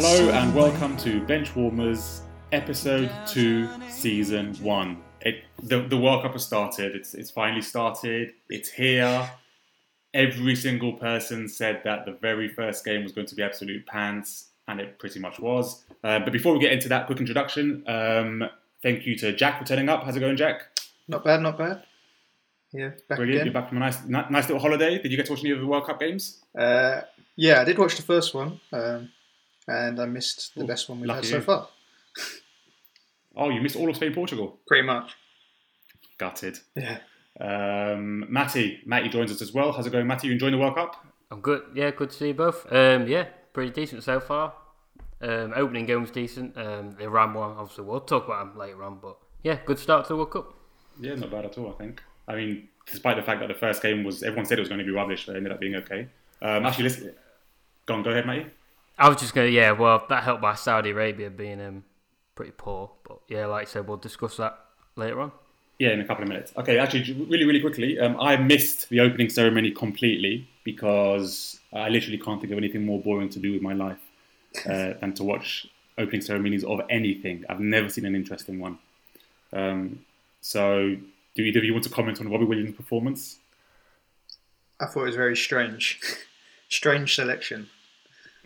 [0.00, 2.20] Hello and welcome to Benchwarmers,
[2.52, 5.02] episode two, season one.
[5.22, 6.94] It, the, the World Cup has started.
[6.94, 8.34] It's it's finally started.
[8.48, 9.28] It's here.
[10.14, 14.50] Every single person said that the very first game was going to be absolute pants,
[14.68, 15.82] and it pretty much was.
[16.04, 17.82] Uh, but before we get into that, quick introduction.
[17.88, 18.48] Um,
[18.84, 20.04] thank you to Jack for turning up.
[20.04, 20.78] How's it going, Jack?
[21.08, 21.82] Not bad, not bad.
[22.72, 23.30] Yeah, back Brilliant.
[23.30, 23.52] You're again.
[23.52, 25.02] back from a nice, nice little holiday.
[25.02, 26.44] Did you get to watch any of the World Cup games?
[26.56, 27.00] Uh,
[27.34, 29.10] yeah, I did watch the first one, um,
[29.68, 31.42] and I missed the Ooh, best one we've had so you.
[31.42, 31.68] far.
[33.36, 34.58] Oh, you missed all of Spain, Portugal.
[34.66, 35.12] Pretty much.
[36.18, 36.58] Gutted.
[36.74, 36.98] Yeah.
[37.40, 39.70] Um, Matty, Matty joins us as well.
[39.70, 40.26] How's it going, Matty?
[40.26, 41.06] You enjoying the World Cup?
[41.30, 41.62] I'm good.
[41.72, 42.66] Yeah, good to see you both.
[42.72, 44.54] Um, yeah, pretty decent so far.
[45.20, 46.56] Um, opening game was decent.
[46.58, 48.98] Um, the Iran one, obviously, we'll talk about them later on.
[49.00, 50.54] But yeah, good start to the World Cup.
[51.00, 51.70] Yeah, not bad at all.
[51.70, 52.02] I think.
[52.26, 54.80] I mean, despite the fact that the first game was everyone said it was going
[54.80, 56.08] to be rubbish, but it ended up being okay.
[56.42, 57.02] Um, actually, let's
[57.86, 58.02] go on.
[58.02, 58.46] Go ahead, Matty.
[58.98, 61.84] I was just gonna, yeah, well, that helped by Saudi Arabia being um,
[62.34, 62.90] pretty poor.
[63.06, 64.58] But yeah, like I said, we'll discuss that
[64.96, 65.32] later on.
[65.78, 66.52] Yeah, in a couple of minutes.
[66.56, 72.18] Okay, actually, really, really quickly, um, I missed the opening ceremony completely because I literally
[72.18, 74.00] can't think of anything more boring to do with my life
[74.66, 77.44] uh, than to watch opening ceremonies of anything.
[77.48, 78.78] I've never seen an interesting one.
[79.52, 80.00] Um,
[80.40, 80.96] so,
[81.36, 83.38] do either of you want to comment on Robbie Williams' performance?
[84.80, 86.00] I thought it was very strange.
[86.68, 87.68] strange selection.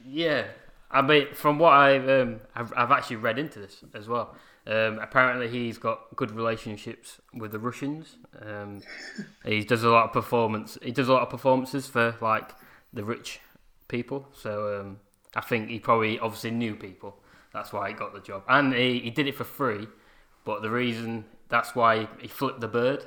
[0.07, 0.47] Yeah,
[0.91, 4.35] I mean, from what I've um, I've, I've actually read into this as well.
[4.67, 8.17] Um, apparently, he's got good relationships with the Russians.
[8.41, 8.83] Um,
[9.45, 10.79] he does a lot of performance.
[10.83, 12.53] He does a lot of performances for like
[12.93, 13.41] the rich
[13.89, 14.29] people.
[14.33, 15.01] So um,
[15.35, 17.17] I think he probably obviously knew people.
[17.53, 19.89] That's why he got the job, and he, he did it for free.
[20.45, 23.05] But the reason that's why he flipped the bird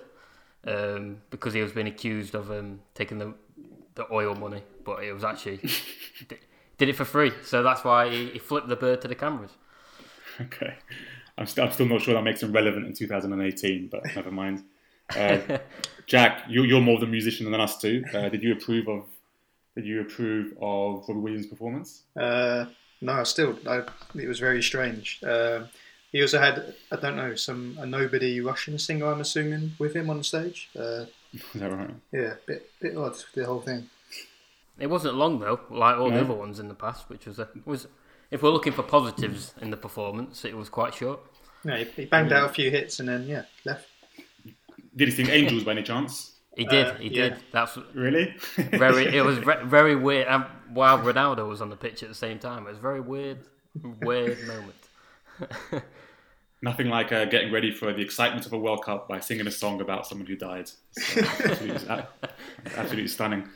[0.67, 3.33] um, because he was being accused of um, taking the
[3.95, 5.57] the oil money, but it was actually
[6.77, 7.31] did, did it for free.
[7.43, 9.51] So that's why he, he flipped the bird to the cameras.
[10.41, 10.75] Okay.
[11.37, 14.63] I'm, st- I'm still not sure that makes him relevant in 2018, but never mind.
[15.15, 15.59] Uh,
[16.07, 18.03] Jack, you, you're more of the musician than us two.
[18.13, 19.05] Uh, did you approve of
[19.75, 22.03] Did you approve of Robbie Williams' performance?
[22.19, 22.65] Uh,
[22.99, 23.83] no, still, I,
[24.13, 25.21] it was very strange.
[25.23, 25.69] Um
[26.11, 30.09] he also had, I don't know, some a nobody Russian singer, I'm assuming, with him
[30.09, 30.69] on stage.
[30.73, 31.89] Uh, Is that right?
[32.13, 33.89] yeah, bit bit odd the whole thing.
[34.79, 36.17] It wasn't long though, like all No.
[36.17, 37.87] the other ones in the past, which was a, was.
[38.31, 41.19] If we're looking for positives in the performance, it was quite short.
[41.63, 43.87] Yeah, he, he banged out a few hits and then yeah, left.
[44.95, 46.31] Did he sing Angels by any chance?
[46.57, 47.29] He did, Uh, he yeah.
[47.29, 47.37] did.
[47.51, 48.33] That's Really?
[48.57, 49.15] very.
[49.15, 50.27] It was re- very weird.
[50.27, 52.99] And while Ronaldo was on the pitch at the same time, it was a very
[53.01, 53.39] weird,
[54.01, 55.83] weird moment.
[56.61, 59.51] Nothing like uh, getting ready for the excitement of a World Cup by singing a
[59.51, 60.71] song about someone who died.
[60.95, 62.05] It's, uh, absolutely,
[62.77, 63.47] absolutely stunning.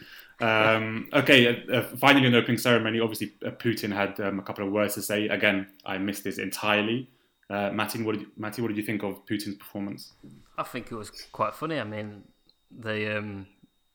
[0.41, 4.41] Um, okay, uh, uh, finally, in the opening ceremony, obviously uh, Putin had um, a
[4.41, 5.27] couple of words to say.
[5.27, 7.09] Again, I missed this entirely.
[7.49, 10.13] Uh, Matty, what did you, Matty, what did you think of Putin's performance?
[10.57, 11.79] I think it was quite funny.
[11.79, 12.23] I mean,
[12.71, 13.47] the um,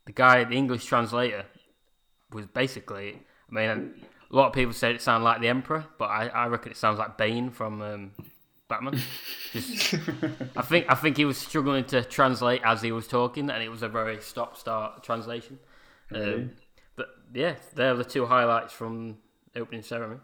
[0.07, 1.45] the guy, the English translator,
[2.33, 3.23] was basically.
[3.51, 3.95] I mean,
[4.31, 6.77] a lot of people said it sounded like the Emperor, but I, I reckon it
[6.77, 8.11] sounds like Bane from um,
[8.69, 9.01] Batman.
[9.53, 9.95] Just,
[10.57, 13.69] I think I think he was struggling to translate as he was talking, and it
[13.69, 15.59] was a very stop-start translation.
[16.13, 16.51] Um,
[16.97, 19.19] but yeah, they're the two highlights from
[19.53, 20.21] the opening ceremony.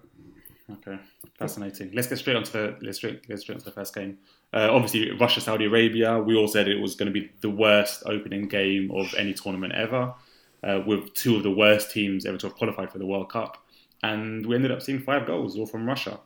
[0.72, 0.98] Okay,
[1.38, 1.90] fascinating.
[1.92, 4.18] Let's get straight onto the let's straight get straight onto the first game.
[4.52, 6.18] Uh, obviously, Russia Saudi Arabia.
[6.18, 9.72] We all said it was going to be the worst opening game of any tournament
[9.74, 10.14] ever,
[10.62, 13.64] uh, with two of the worst teams ever to have qualified for the World Cup,
[14.02, 16.20] and we ended up seeing five goals all from Russia.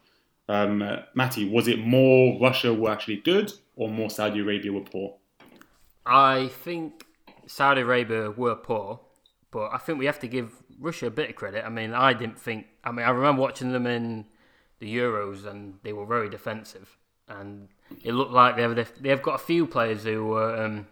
[0.48, 4.82] Um, uh, Matty, was it more Russia were actually good, or more Saudi Arabia were
[4.82, 5.16] poor?
[6.04, 7.06] I think
[7.46, 9.00] Saudi Arabia were poor,
[9.54, 10.50] but I think we have to give
[10.80, 11.64] Russia a bit of credit.
[11.64, 12.66] I mean, I didn't think.
[12.82, 14.26] I mean, I remember watching them in
[14.80, 16.98] the Euros, and they were very defensive,
[17.28, 17.68] and
[18.02, 20.88] it looked like they have they've got a few players who were, um,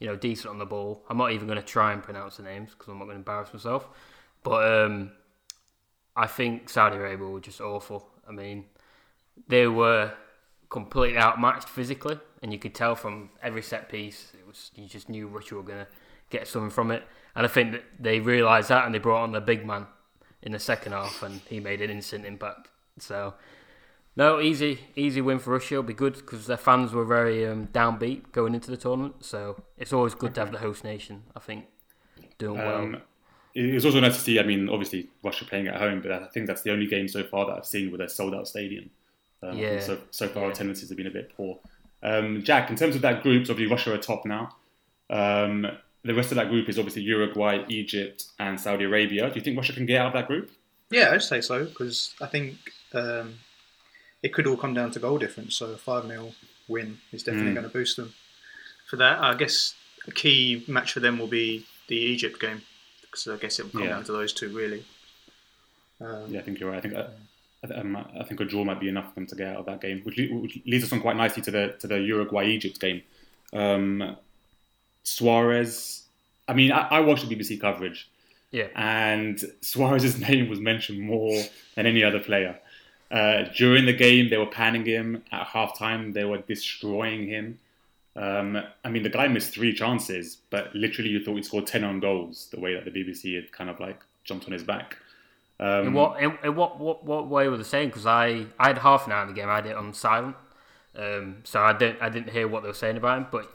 [0.00, 1.04] you know, decent on the ball.
[1.08, 3.20] I'm not even going to try and pronounce the names because I'm not going to
[3.20, 3.86] embarrass myself.
[4.42, 5.12] But um,
[6.16, 8.08] I think Saudi Arabia were just awful.
[8.28, 8.64] I mean,
[9.46, 10.12] they were
[10.68, 14.32] completely outmatched physically, and you could tell from every set piece.
[14.36, 15.88] It was you just knew Russia were going to
[16.28, 17.04] get something from it,
[17.34, 19.86] and I think that they realised that, and they brought on the big man
[20.42, 22.68] in the second half, and he made an instant impact.
[22.98, 23.34] So,
[24.16, 25.74] no, easy, easy win for Russia.
[25.74, 29.24] It'll be good because their fans were very um, downbeat going into the tournament.
[29.24, 31.22] So it's always good to have the host nation.
[31.36, 31.66] I think
[32.38, 32.82] doing well.
[32.82, 33.02] Um,
[33.54, 34.38] it was also nice to see.
[34.38, 37.22] I mean, obviously Russia playing at home, but I think that's the only game so
[37.24, 38.90] far that I've seen with a sold-out stadium.
[39.42, 39.80] Um, Yeah.
[39.80, 40.54] So, so far, our Yeah.
[40.54, 41.58] tendencies have been a bit poor.
[42.02, 44.56] Um, Jack, in terms of that group, obviously Russia are top now.
[46.02, 49.28] The rest of that group is obviously Uruguay, Egypt, and Saudi Arabia.
[49.28, 50.50] Do you think Russia can get out of that group?
[50.90, 52.56] Yeah, I'd say so because I think
[52.94, 53.34] um,
[54.22, 55.56] it could all come down to goal difference.
[55.56, 56.32] So a 5 0
[56.68, 57.54] win is definitely Mm.
[57.54, 58.14] going to boost them.
[58.88, 59.74] For that, I guess
[60.08, 62.62] a key match for them will be the Egypt game
[63.02, 63.88] because I guess it will come Yeah.
[63.90, 64.84] down to those two really.
[66.00, 66.78] Um, Yeah, I think you're right.
[66.78, 67.08] I think uh,
[67.62, 69.66] I, um, I think a draw might be enough for them to get out of
[69.66, 72.80] that game, which, which leads us on quite nicely to the to the Uruguay Egypt
[72.80, 73.02] game.
[73.52, 74.16] Um,
[75.02, 76.04] Suarez.
[76.48, 78.08] I mean, I, I watched the BBC coverage,
[78.50, 78.68] Yeah.
[78.74, 81.42] and Suarez's name was mentioned more
[81.74, 82.58] than any other player.
[83.10, 85.24] Uh, during the game, they were panning him.
[85.32, 87.58] At halftime, they were destroying him.
[88.16, 91.84] Um, I mean, the guy missed three chances, but literally, you thought he scored ten
[91.84, 92.48] on goals.
[92.52, 94.96] The way that the BBC had kind of like jumped on his back.
[95.58, 97.88] Um, In what in, in what, what what way were they saying?
[97.88, 99.48] Because I, I had half an hour in the game.
[99.48, 100.36] I had it on silent,
[100.96, 103.26] um, so I didn't I didn't hear what they were saying about him.
[103.30, 103.52] But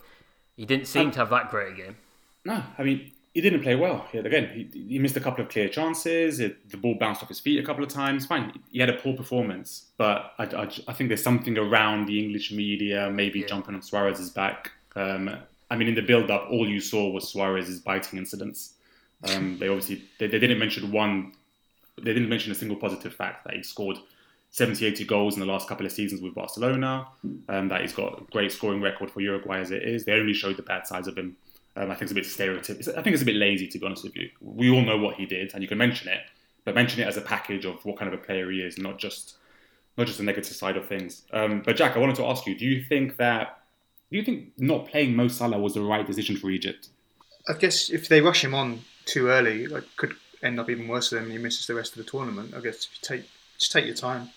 [0.56, 1.96] he didn't seem to have that great a game.
[2.44, 4.08] No, I mean he didn't play well.
[4.14, 6.40] He, again, he, he missed a couple of clear chances.
[6.40, 8.26] It, the ball bounced off his feet a couple of times.
[8.26, 12.18] Fine, he had a poor performance, but I, I, I think there's something around the
[12.24, 13.48] English media maybe Yeah.
[13.48, 14.72] jumping on Suarez's back.
[14.96, 15.30] Um,
[15.70, 18.76] I mean, in the build-up, all you saw was Suarez's biting incidents.
[19.24, 21.34] Um, they obviously they, they didn't mention one.
[21.98, 23.98] They didn't mention a single positive fact that he scored
[24.56, 27.06] 70, 80 goals in the last couple of seasons with Barcelona.
[27.50, 30.06] Um, that he's got a great scoring record for Uruguay as it is.
[30.06, 31.36] They only showed the bad sides of him.
[31.76, 32.98] Um, I think it's a bit stereotypical.
[32.98, 34.30] I think it's a bit lazy, to be honest with you.
[34.40, 36.22] We all know what he did, and you can mention it,
[36.64, 38.98] but mention it as a package of what kind of a player he is, not
[38.98, 39.36] just
[39.98, 41.24] not just the negative side of things.
[41.34, 43.60] Um, but Jack, I wanted to ask you: Do you think that
[44.10, 46.88] do you think not playing Mo Salah was the right decision for Egypt?
[47.50, 51.10] I guess if they rush him on too early, like could end up even worse
[51.10, 52.54] for them he misses the rest of the tournament.
[52.56, 54.30] I guess if you take just take your time,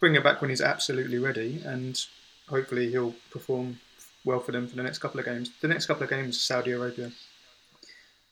[0.00, 2.04] bring him back when he's absolutely ready, and
[2.48, 3.78] hopefully he'll perform
[4.24, 5.50] well for them for the next couple of games.
[5.60, 7.10] The next couple of games, Saudi Arabia,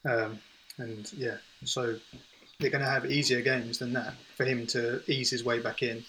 [0.04, 0.38] um,
[0.78, 1.96] and yeah, so
[2.58, 5.82] they're going to have easier games than that for him to ease his way back
[5.82, 6.04] in.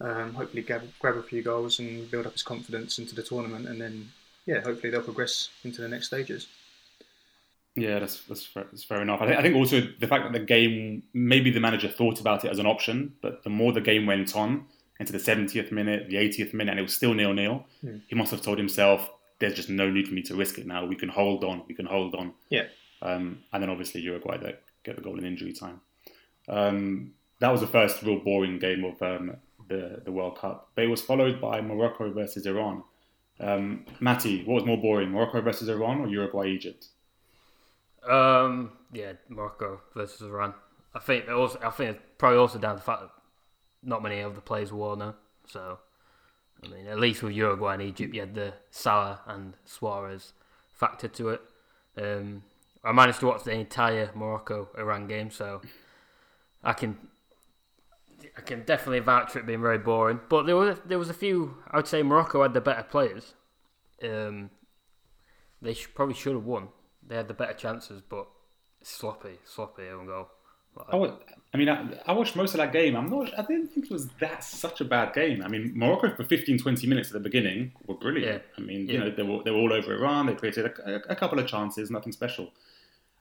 [0.00, 3.68] Um, hopefully, grab, grab a few goals and build up his confidence into the tournament,
[3.68, 4.10] and then
[4.46, 6.46] yeah, hopefully they'll progress into the next stages.
[7.80, 9.20] Yeah, that's that's fair, that's fair enough.
[9.22, 12.44] I think, I think also the fact that the game, maybe the manager thought about
[12.44, 14.66] it as an option, but the more the game went on
[14.98, 17.96] into the 70th minute, the 80th minute, and it was still nil nil, Hmm.
[18.08, 20.84] he must have told himself, "There's just no need for me to risk it now.
[20.84, 21.62] We can hold on.
[21.68, 22.66] We can hold on." Yeah.
[23.02, 25.80] Um, and then obviously Uruguay that get the goal in injury time.
[26.48, 29.36] Um, that was the first real boring game of um,
[29.68, 32.82] the the World Cup, but it was followed by Morocco versus Iran.
[33.38, 36.88] Um, Matty, what was more boring, Morocco versus Iran or Uruguay Egypt?
[38.08, 40.54] Um, yeah, Morocco versus Iran.
[40.94, 43.10] I think it also, I think it's probably also down to the fact that
[43.82, 45.14] not many of the players were now.
[45.46, 45.78] So,
[46.64, 50.32] I mean, at least with Uruguay and Egypt, you had the Salah and Suarez
[50.72, 51.40] factor to it.
[51.96, 52.42] Um,
[52.82, 55.60] I managed to watch the entire Morocco Iran game, so
[56.64, 56.96] I can
[58.36, 60.20] I can definitely vouch for it being very boring.
[60.28, 61.58] But there was there was a few.
[61.70, 63.34] I would say Morocco had the better players.
[64.02, 64.50] Um,
[65.60, 66.68] they sh- probably should have won.
[67.10, 68.28] They had the better chances, but
[68.82, 70.28] sloppy, sloppy own goal.
[70.92, 71.12] I,
[71.52, 72.94] I mean, I, I watched most of that game.
[72.94, 73.36] I'm not.
[73.36, 75.42] I didn't think it was that such a bad game.
[75.44, 78.44] I mean, Morocco for 15, 20 minutes at the beginning were brilliant.
[78.56, 80.26] I mean, you know, they were they were all over Iran.
[80.26, 82.52] They created a, a, a couple of chances, nothing special.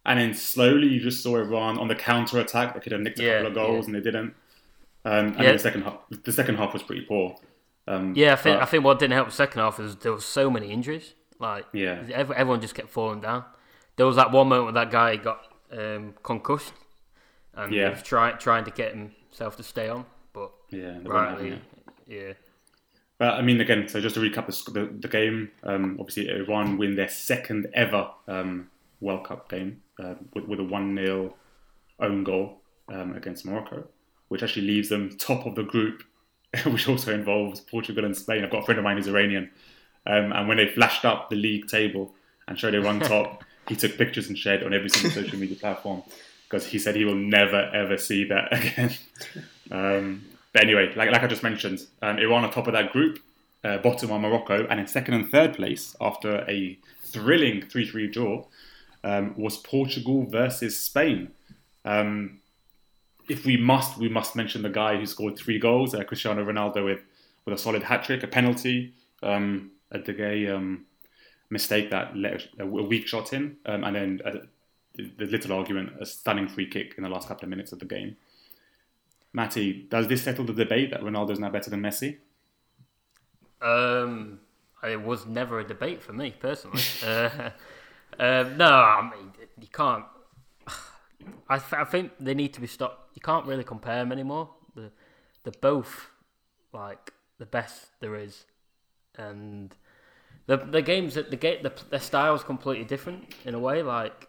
[0.05, 2.75] And then slowly, you just saw Iran on the counter attack.
[2.75, 4.35] They could have nicked a Yeah, couple of goals, and they didn't.
[5.03, 5.51] Um, and Yeah.
[5.53, 7.35] the second half, the second half was pretty poor.
[7.87, 10.11] Um, Yeah, I think but- I think what didn't help the second half is there
[10.11, 11.15] were so many injuries.
[11.39, 12.03] Like, Yeah.
[12.13, 13.43] everyone just kept falling down.
[13.99, 15.41] There was that one moment where that guy got
[15.73, 16.71] um, concussed,
[17.53, 17.87] and Yeah.
[17.89, 21.51] he was trying trying to get himself to stay on, but yeah, they weren't having
[21.51, 21.61] rightly,
[22.07, 22.33] yeah,
[23.17, 26.77] But I mean, again, so just to recap the, the, the game, um, obviously Iran
[26.77, 28.69] win their second ever um,
[29.01, 31.35] World Cup game uh, with, with a 1 0
[31.99, 33.85] own goal um, against Morocco,
[34.29, 36.03] which actually leaves them top of the group,
[36.67, 38.45] which also involves Portugal and Spain.
[38.45, 39.51] I've got a friend of mine who's Iranian,
[40.05, 42.15] um, and when they flashed up the league table
[42.47, 46.03] and showed Iran top, he took pictures and shared on every single social media platform
[46.43, 48.91] because he said he will never ever see that again.
[49.71, 53.19] Um, but anyway, like, like I just mentioned, um, Iran are top of that group,
[53.63, 58.07] uh, bottom are Morocco, and in second and third place after a thrilling 3 3
[58.07, 58.45] draw
[59.03, 61.29] um, was Portugal versus Spain.
[61.85, 62.39] Um,
[63.29, 66.83] if we must, we must mention the guy who scored three goals, uh, Cristiano Ronaldo,
[66.83, 67.01] with,
[67.45, 70.85] with a solid hat trick, a penalty, um, a De Gea um,
[71.49, 74.31] mistake that let a, weak shot in, um, and then uh,
[74.95, 77.85] the, little argument, a stunning free kick in the last couple of minutes of the
[77.85, 78.17] game.
[79.33, 82.17] Matty, does this settle the debate that Ronaldo is now better than Messi?
[83.61, 84.39] Um,
[84.83, 86.81] it was never a debate for me personally.
[87.05, 87.51] uh,
[88.19, 90.05] um, no, I mean you can't.
[91.49, 93.15] I, th- I think they need to be stopped.
[93.15, 94.49] You can't really compare them anymore.
[94.75, 94.91] The
[95.43, 96.09] they're both
[96.73, 98.45] like the best there is,
[99.15, 99.75] and
[100.49, 103.83] the the games that the game the their style is completely different in a way.
[103.83, 104.27] Like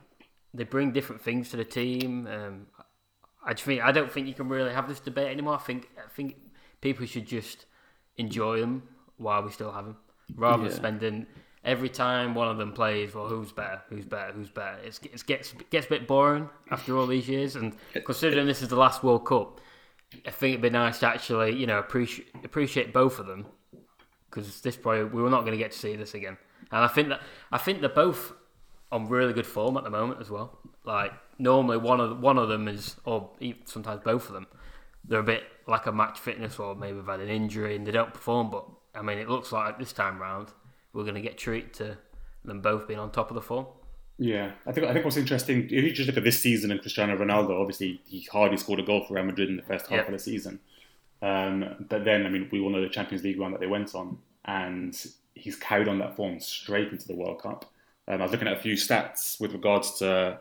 [0.53, 2.27] they bring different things to the team.
[2.27, 2.67] Um,
[3.45, 5.55] I just think I don't think you can really have this debate anymore.
[5.55, 6.37] I think I think
[6.83, 7.65] people should just
[8.19, 8.83] enjoy them
[9.17, 9.97] while we still have them,
[10.37, 11.27] rather than spending
[11.65, 13.15] every time one of them plays.
[13.15, 13.81] Well, who's better?
[13.89, 14.33] Who's better?
[14.33, 14.77] Who's better?
[14.85, 17.75] It's, it gets gets a bit boring after all these years, and
[18.05, 19.59] considering this is the last World Cup,
[20.27, 23.47] I think it'd be nice to actually you know appreciate appreciate both of them
[24.31, 26.37] because this probably we were not going to get to see this again.
[26.71, 27.21] And I think that
[27.51, 28.33] I think they're both
[28.93, 30.59] on really good form at the moment as well.
[30.85, 33.31] Like normally one of one of them is, or
[33.65, 34.47] sometimes both of them,
[35.05, 37.93] they're a bit like a match fitness or maybe they've had an injury and they
[37.93, 38.51] don't perform.
[38.51, 40.49] But I mean, it looks like this time round
[40.93, 41.97] we're going to get treat to
[42.45, 43.67] them both being on top of the form.
[44.19, 46.81] Yeah, I think I think what's interesting if you just look at this season and
[46.81, 49.93] Cristiano Ronaldo, obviously he hardly scored a goal for Real Madrid in the first half
[50.01, 50.05] Yeah.
[50.05, 50.61] of the season.
[51.23, 53.95] Um, but then, I mean, we all know the Champions League run that they went
[53.95, 54.97] on, and
[55.35, 57.71] he's carried on that form straight into the World Cup.
[58.09, 60.41] Um, I was looking at a few stats with regards to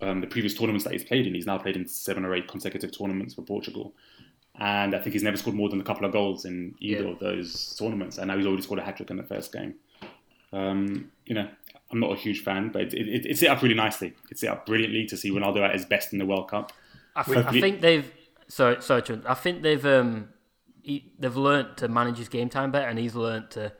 [0.00, 1.34] um, the previous tournaments that he's played in.
[1.34, 3.94] He's now played in seven or eight consecutive tournaments for Portugal,
[4.58, 7.10] and I think he's never scored more than a couple of goals in either Yeah.
[7.10, 8.16] of those tournaments.
[8.18, 9.74] And now he's already scored a hat trick in the first game.
[10.52, 11.48] Um, you know,
[11.90, 14.14] I'm not a huge fan, but it, it, it's set up really nicely.
[14.30, 16.72] It's set up brilliantly to see Ronaldo at his best in the World Cup.
[17.14, 18.10] I, th- I think they've
[18.48, 20.28] sorry sorry Trent, I think they've um
[20.82, 23.72] he, they've learnt to manage his game time better, and he's learnt to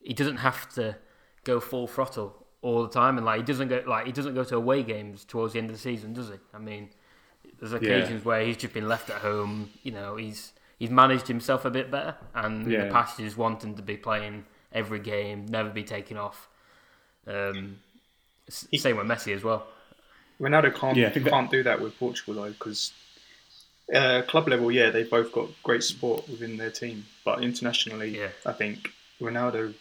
[0.00, 0.96] he doesn't have to
[1.44, 4.44] go full throttle all the time, and like he doesn't go like he doesn't go
[4.44, 6.34] to away games towards the end of the season, does he?
[6.54, 6.90] I mean,
[7.58, 9.70] there's occasions where he's just been left at home.
[9.82, 12.84] You know, he's he's managed himself a bit better, and in Yeah.
[12.86, 16.48] the past he's wanting to be playing every game, never be taken off.
[17.26, 17.78] Um,
[18.48, 19.66] s- same with Messi as well.
[20.40, 22.92] Ronaldo can't Yeah, I think that- can't do that with Portugal though, because
[23.92, 28.28] uh, club level, yeah, they've both got great support within their team, but internationally, Yeah.
[28.46, 29.74] I think Ronaldo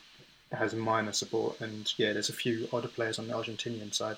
[0.51, 4.17] has minor support, and yeah, there's a few other players on the Argentinian side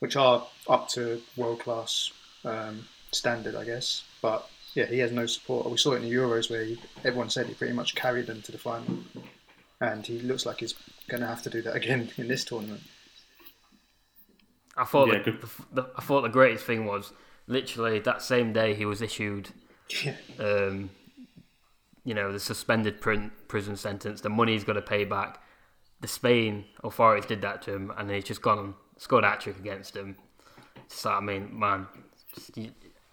[0.00, 2.10] which are up to world class
[2.44, 4.04] um, standard, I guess.
[4.20, 5.70] But yeah, he has no support.
[5.70, 8.42] We saw it in the Euros where he, everyone said he pretty much carried them
[8.42, 8.98] to the final,
[9.80, 10.74] and he looks like he's
[11.08, 12.82] going to have to do that again in this tournament.
[14.76, 15.44] I thought Yeah, the, good.
[15.72, 17.12] the, I thought the greatest thing was
[17.46, 19.50] literally that same day he was issued,
[20.38, 20.90] um,
[22.04, 25.42] you know, the suspended print, prison sentence, the money he's got to pay back.
[26.00, 29.40] The Spain authorities did that to him, and he's just gone and scored a hat
[29.40, 30.16] trick against him.
[30.88, 31.86] So I mean, man,
[32.34, 32.70] just, you,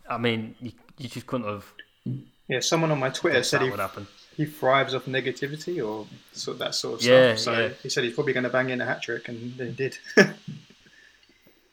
[0.09, 1.73] I mean, you, you just couldn't have
[2.47, 4.07] Yeah, someone on my Twitter said that he would happen.
[4.35, 7.39] he thrives off negativity or sort of that sort of Yeah, stuff.
[7.39, 7.69] So yeah.
[7.81, 9.97] he said he's probably going to bang in a hat trick, and then he did.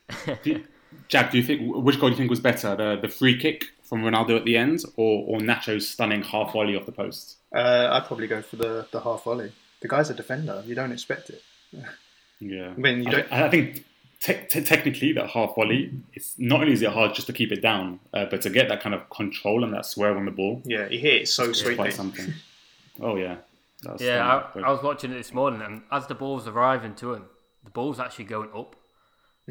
[1.11, 3.09] Do you- Jack, do you think which goal do you think was better, the the
[3.09, 6.93] free kick from Ronaldo at the end, or or Nacho's stunning half volley off the
[6.93, 7.37] post?
[7.55, 9.53] uh, I'd probably go for the, the half volley.
[9.83, 10.63] The guy's a defender.
[10.67, 11.43] You don't expect it.
[12.43, 13.85] Yeah, I mean, you I, don't- I think
[14.21, 17.53] te- te- technically that half volley, it's not only is it hard just to keep
[17.53, 20.31] it down, uh, but to get that kind of control and that swerve on the
[20.31, 21.75] ball, Yeah, he hit it so sweetly.
[21.77, 22.33] quite something.
[23.03, 23.37] Oh yeah,
[23.83, 24.61] That was Yeah, I.
[24.61, 27.25] I was watching it this morning, and as the ball's arriving to him,
[27.63, 28.75] the ball's actually going up.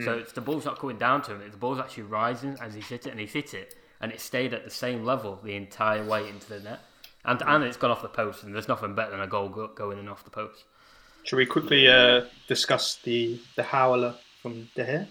[0.04, 0.20] So Hmm.
[0.20, 3.06] it's the ball's not coming down to him; the ball's actually rising as he hit
[3.06, 6.28] it, and he hit it, and it stayed at the same level the entire way
[6.30, 6.80] into the net,
[7.26, 9.68] and and it's gone off the post, and there's nothing better than a goal go,
[9.68, 10.64] going in off the post.
[11.24, 15.08] Should we quickly uh, discuss the the howler from De Gea?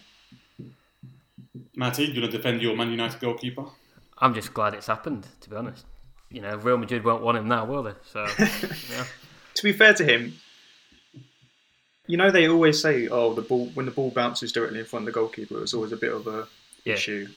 [1.76, 3.64] Matty, you want to defend your Man United goalkeeper?
[4.18, 5.86] I'm just glad it's happened, to be honest.
[6.30, 7.92] You know, Real Madrid won't want him now, will they?
[8.10, 9.04] So, yeah.
[9.54, 10.34] To be fair to him,
[12.08, 15.02] you know they always say, "Oh, the ball when the ball bounces directly in front
[15.02, 16.48] of the goalkeeper, it's always a bit of a
[16.84, 16.94] Yeah.
[16.94, 17.28] issue."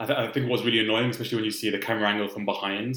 [0.00, 2.44] I, th- I think what's really annoying, especially when you see the camera angle from
[2.44, 2.96] behind,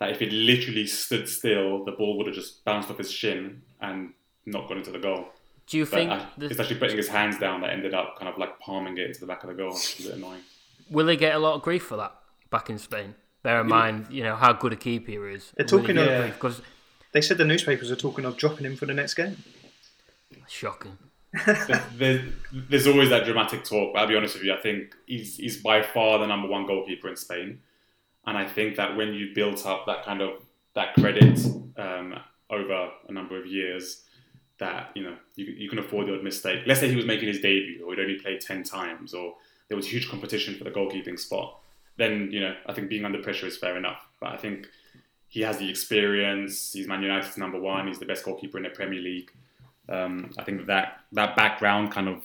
[0.00, 3.62] that if it literally stood still, the ball would have just bounced off his shin
[3.80, 4.12] and
[4.46, 5.26] not gone into the goal.
[5.68, 8.18] Do you But think I, the, it's actually putting his hands down that ended up
[8.18, 9.70] kind of like palming it into the back of the goal.
[9.70, 10.40] It's a bit annoying.
[10.90, 12.12] will he get a lot of grief for that
[12.50, 13.14] back in Spain?
[13.44, 15.52] Bear in mind, you know how good a keeper he is.
[15.56, 16.60] They're talking of- because
[17.12, 19.36] They said the newspapers are talking of dropping him for the next game.
[20.48, 20.98] Shocking.
[21.96, 25.36] there's, there's always that dramatic talk, but I'll be honest with you, I think he's,
[25.36, 27.60] he's by far the number one goalkeeper in Spain.
[28.26, 30.42] And I think that when you built up that kind of
[30.74, 31.38] that credit
[31.76, 32.14] um,
[32.50, 34.04] over a number of years,
[34.58, 36.62] that you know you, you can afford the odd mistake.
[36.66, 39.34] Let's say he was making his debut, or he'd only played ten times, or
[39.68, 41.58] there was huge competition for the goalkeeping spot.
[41.96, 44.06] Then you know I think being under pressure is fair enough.
[44.20, 44.68] But I think
[45.28, 46.72] he has the experience.
[46.72, 47.88] He's Man United's number one.
[47.88, 49.32] He's the best goalkeeper in the Premier League.
[49.88, 52.22] Um, I think that that background kind of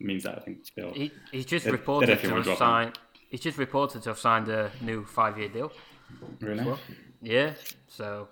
[0.00, 0.92] means that I think they'll.
[0.92, 2.98] He, he's just They- reported to have signed.
[3.30, 5.70] He's just reported to have signed a new five-year deal.
[6.40, 6.64] Really?
[6.64, 6.78] Well,
[7.20, 7.52] yeah.
[7.88, 8.28] So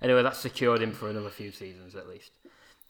[0.00, 2.30] anyway, that's secured him for another few seasons at least.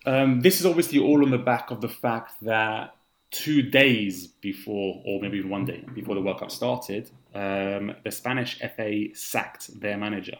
[0.07, 2.95] Um, this is obviously all on the back of the fact that
[3.31, 8.11] two days before, or maybe even one day before the World Cup started, um, the
[8.11, 10.37] Spanish FA sacked their manager.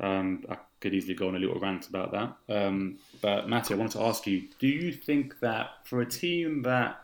[0.00, 2.36] Um, I could easily go on a little rant about that.
[2.48, 6.62] Um, but Matty, I wanted to ask you: Do you think that for a team
[6.62, 7.00] that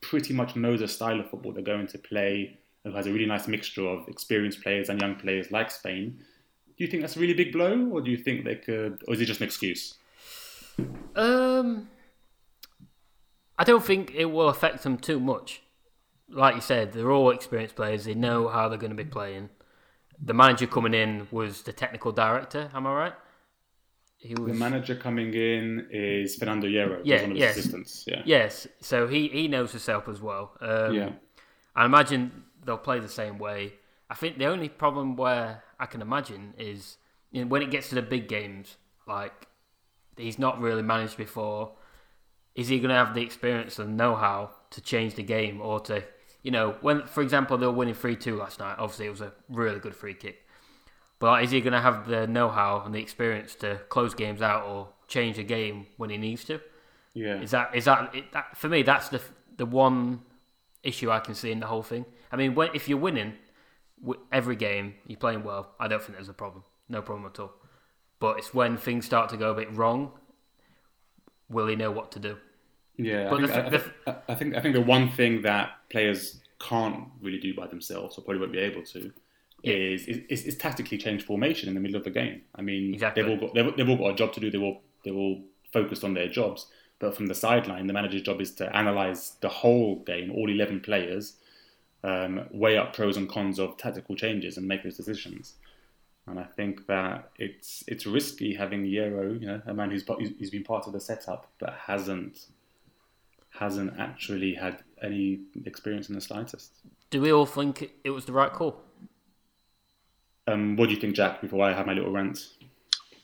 [0.00, 3.26] pretty much knows the style of football they're going to play, and has a really
[3.26, 6.16] nice mixture of experienced players and young players like Spain,
[6.76, 9.14] do you think that's a really big blow, or do you think they could, or
[9.14, 9.94] is it just an excuse?
[11.16, 11.88] Um,
[13.58, 15.62] I don't think it will affect them too much.
[16.28, 18.04] Like you said, they're all experienced players.
[18.04, 19.48] They know how they're going to be playing.
[20.22, 22.70] The manager coming in was the technical director.
[22.74, 23.12] Am I right?
[24.18, 27.00] He was the manager coming in is Fernando Hierro.
[27.04, 27.54] Yeah, one of yes.
[27.54, 28.04] his assistants.
[28.06, 28.22] Yeah.
[28.24, 28.66] Yes.
[28.80, 30.56] So he he knows himself as well.
[30.60, 31.10] Um, Yeah.
[31.74, 33.74] I imagine they'll play the same way.
[34.08, 36.96] I think the only problem where I can imagine is
[37.30, 39.46] you know, when it gets to the big games, like
[40.16, 41.72] he's not really managed before.
[42.54, 46.02] Is he going to have the experience and know-how to change the game, or to,
[46.46, 48.76] you know, when, for example, they were winning three two last night.
[48.78, 50.46] Obviously, it was a really good free kick.
[51.18, 54.64] But is he going to have the know-how and the experience to close games out
[54.64, 56.60] or change a game when he needs to?
[57.14, 57.40] Yeah.
[57.40, 58.84] Is that is that, it, that for me?
[58.84, 59.20] That's the
[59.56, 60.20] the one
[60.84, 62.04] issue I can see in the whole thing.
[62.30, 63.32] I mean, when, if you're winning
[64.30, 65.74] every game, you're playing well.
[65.80, 66.62] I don't think there's a problem.
[66.88, 67.54] No problem at all.
[68.20, 70.12] But it's when things start to go a bit wrong.
[71.48, 72.36] Will he know what to do?
[72.98, 75.42] Yeah, But I, think, the- I, the- think- I think I think the one thing
[75.42, 79.12] that players can't really do by themselves, or probably won't be able to,
[79.62, 79.74] Yeah.
[79.74, 82.42] is, is is tactically change formation in the middle of the game.
[82.54, 83.22] I mean, Exactly.
[83.22, 84.50] they've all got they've, they've all got a job to do.
[84.50, 86.66] They're all they're all focused on their jobs.
[86.98, 90.80] But from the sideline, the manager's job is to analyze the whole game, all eleven
[90.80, 91.36] players,
[92.02, 95.54] um, weigh up pros and cons of tactical changes, and make those decisions.
[96.26, 100.04] And I think that it's it's risky having Hierro, you know, a man who's
[100.38, 102.46] who's been part of the setup but hasn't
[103.58, 106.72] hasn't actually had any experience in the slightest.
[107.10, 108.82] Do we all think it- it was the right call?
[110.46, 111.40] Um, what do you think, Jack?
[111.40, 112.38] Before I have my little rant,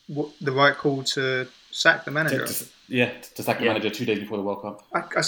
[0.09, 2.47] What, the right call to sack the manager.
[2.47, 3.73] to- yeah, to sack the Yeah.
[3.73, 4.85] manager two days before the World Cup.
[4.93, 5.23] I, I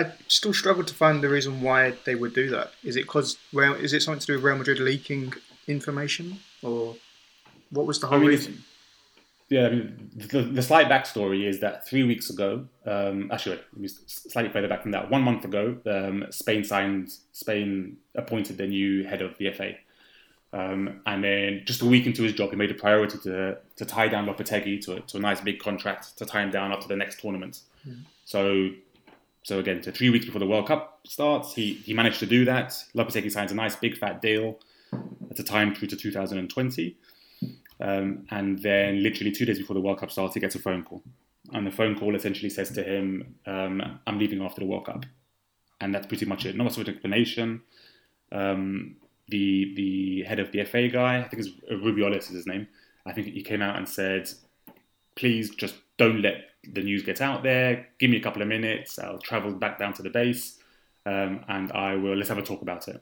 [0.00, 2.72] I still struggle to find the reason why they would do that.
[2.84, 5.32] Is it because Real, is it something to do with Real Madrid leaking
[5.66, 6.96] information, or
[7.70, 8.64] what was the whole mean, it's- reason?
[9.48, 14.50] Yeah, I mean, the, the slight backstory is that three weeks ago, um, actually, slightly
[14.50, 15.08] further back from that.
[15.08, 19.74] One month ago, um, Spain signed, Spain appointed the new head of the FA.
[20.52, 23.84] Um, and then just a week into his job, he made a priority to, to
[23.84, 26.88] tie down Lopetegui to a, to a nice big contract to tie him down after
[26.88, 27.60] the next tournament.
[28.24, 28.70] So,
[29.44, 32.44] so again, to three weeks before the World Cup starts, he, he managed to do
[32.46, 32.70] that.
[32.96, 34.58] Lopetegui signs a nice big fat deal
[35.30, 36.96] at a time through to 2020.
[37.80, 40.82] Um, and then, literally two days before the World Cup starts, he gets a phone
[40.82, 41.02] call.
[41.52, 45.04] And the phone call essentially says to him, um, I'm leaving after the World Cup.
[45.80, 46.56] And that's pretty much it.
[46.56, 47.62] Not much of an explanation.
[48.32, 48.96] Um,
[49.28, 52.66] the the head of the FA guy, I think it's Rubiales is his name.
[53.04, 54.28] I think he came out and said,
[55.14, 57.88] please just don't let the news get out there.
[57.98, 58.98] Give me a couple of minutes.
[58.98, 60.58] I'll travel back down to the base
[61.06, 63.00] um, and I will, let's have a talk about it.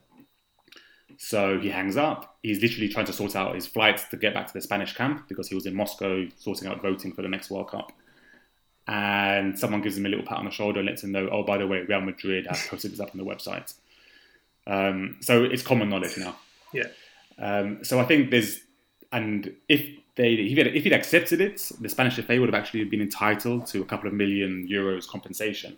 [1.17, 2.37] So he hangs up.
[2.43, 5.27] He's literally trying to sort out his flights to get back to the Spanish camp
[5.27, 7.91] because he was in Moscow sorting out voting for the next World Cup.
[8.87, 11.43] And someone gives him a little pat on the shoulder and lets him know, oh,
[11.43, 13.73] by the way, Real Madrid have posted this up on the website.
[14.67, 16.35] Um, so it's common knowledge now.
[16.73, 16.87] Yeah.
[17.37, 18.61] Um, so I think there's,
[19.11, 22.83] and if they if he'd, if he'd accepted it, the Spanish FA would have actually
[22.85, 25.77] been entitled to a couple of million euros compensation.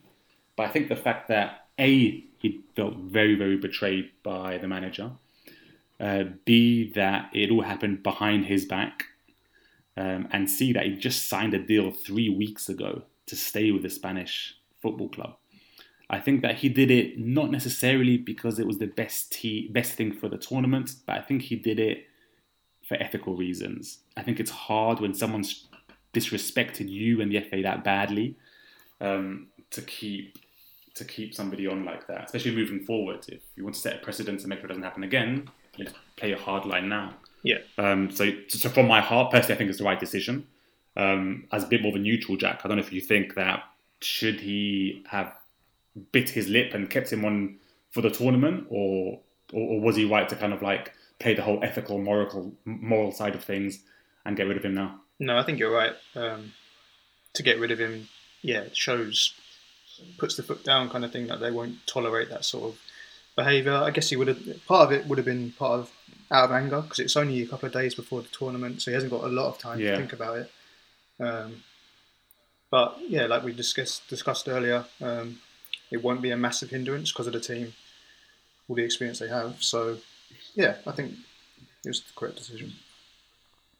[0.56, 5.12] But I think the fact that a he felt very very betrayed by the manager,
[6.00, 9.06] uh, b that it all happened behind his back,
[9.96, 13.84] um, and c that he just signed a deal three weeks ago to stay with
[13.84, 15.36] the Spanish football club.
[16.10, 19.94] I think that he did it not necessarily because it was the best te- best
[19.94, 22.06] thing for the tournament, but I think he did it
[22.88, 24.00] for ethical reasons.
[24.16, 25.68] I think it's hard when someone's
[26.14, 28.36] disrespected you and the FA that badly
[29.02, 30.40] um, to keep
[30.96, 33.26] to keep somebody on like that, especially moving forward.
[33.28, 35.50] If you want to set a precedent to make sure it doesn't happen again,
[36.16, 37.14] play a hard line now.
[37.44, 37.60] Yeah.
[37.78, 40.48] Um, so, so from my heart, personally, I think it's the right decision.
[40.96, 43.36] Um, as a bit more of a neutral Jack, I don't know if you think
[43.36, 43.64] that
[44.02, 45.34] should he have
[46.12, 47.58] bit his lip and kept him on
[47.92, 49.20] for the tournament, or
[49.54, 53.12] or, or was he right to kind of like play the whole ethical, moral, moral
[53.12, 53.80] side of things
[54.26, 55.00] and get rid of him now?
[55.20, 55.94] No, I think you're right.
[56.16, 56.54] Um,
[57.34, 58.08] to get rid of him,
[58.42, 59.34] yeah, it shows
[60.18, 62.80] puts the foot down kind of thing that they won't tolerate that sort of
[63.38, 63.74] behaviour.
[63.76, 65.92] I guess he would have part of it would have been part of
[66.30, 68.96] out of anger because it's only a couple of days before the tournament, so he
[68.96, 69.92] hasn't got a lot of time Yeah.
[69.92, 70.52] to think about it.
[71.22, 71.64] Um,
[72.70, 75.40] but yeah, like we discussed discussed earlier, um,
[75.90, 77.74] it won't be a massive hindrance because of the team,
[78.68, 79.56] all the experience they have.
[79.64, 79.98] So
[80.56, 81.14] yeah, I think
[81.86, 82.74] it was the correct decision.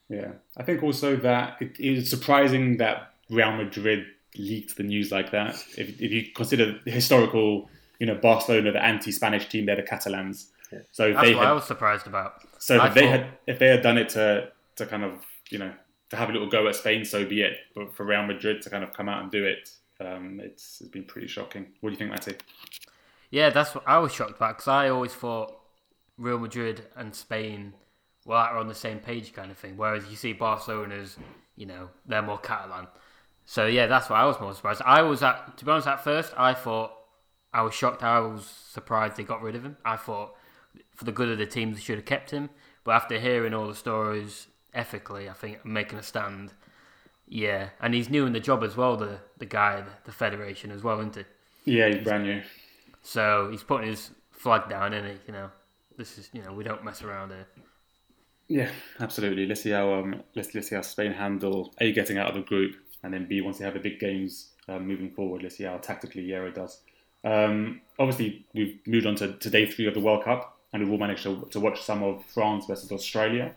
[0.10, 4.06] Yeah, I think also that it is surprising that Real Madrid
[4.38, 5.56] leaked the news like that.
[5.78, 10.52] If, if you consider the historical, you know, Barcelona, the anti-Spanish team, they're the Catalans.
[10.72, 10.80] Yeah.
[10.92, 12.44] So That's they what I was surprised about.
[12.60, 15.58] so I if they had, if they had done it to to kind of, you
[15.58, 15.72] know,
[16.10, 17.58] to have a little go at Spain, so be it.
[17.76, 20.90] But for Real Madrid to kind of come out and do it, um, it's, it's
[20.90, 21.68] been pretty shocking.
[21.82, 22.36] What do you think, Matty?
[23.30, 25.58] Yeah, that's what I was shocked about because I always thought
[26.18, 27.74] Real Madrid and Spain
[28.26, 29.76] were like on the same page kind of thing.
[29.76, 31.18] Whereas you see Barcelona's,
[31.56, 32.88] you know, they're more Catalan.
[33.46, 34.82] So yeah, that's why I was more surprised.
[34.86, 36.92] I was at, to be honest, at first I thought
[37.58, 38.04] I was shocked.
[38.04, 39.78] I was surprised they got rid of him.
[39.84, 40.36] I thought
[40.94, 42.52] for the good of the team they should have kept him.
[42.84, 46.54] But after hearing all the stories, ethically, I think making a stand.
[47.28, 48.96] Yeah, and he's new in the job as well.
[48.96, 51.78] The the guy, the federation as well, isn't he?
[51.78, 52.44] Yeah, he's brand new.
[53.02, 55.18] So he's putting his flag down, isn't he?
[55.26, 55.50] You know,
[55.98, 57.48] this is you know we don't mess around here.
[58.50, 59.48] Yeah, absolutely.
[59.48, 62.42] Let's see how um, let's let's see how Spain handle a getting out of the
[62.42, 65.42] group, and then b once they have the big games um, moving forward.
[65.42, 66.82] Let's see how tactically Hierro does.
[67.28, 70.92] Um, obviously, we've moved on to, to day three of the World Cup, and we've
[70.92, 73.54] all managed to, to watch some of France versus Australia.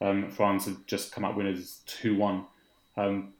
[0.00, 2.44] Um, France have just come out winners two one.
[2.96, 3.32] Um,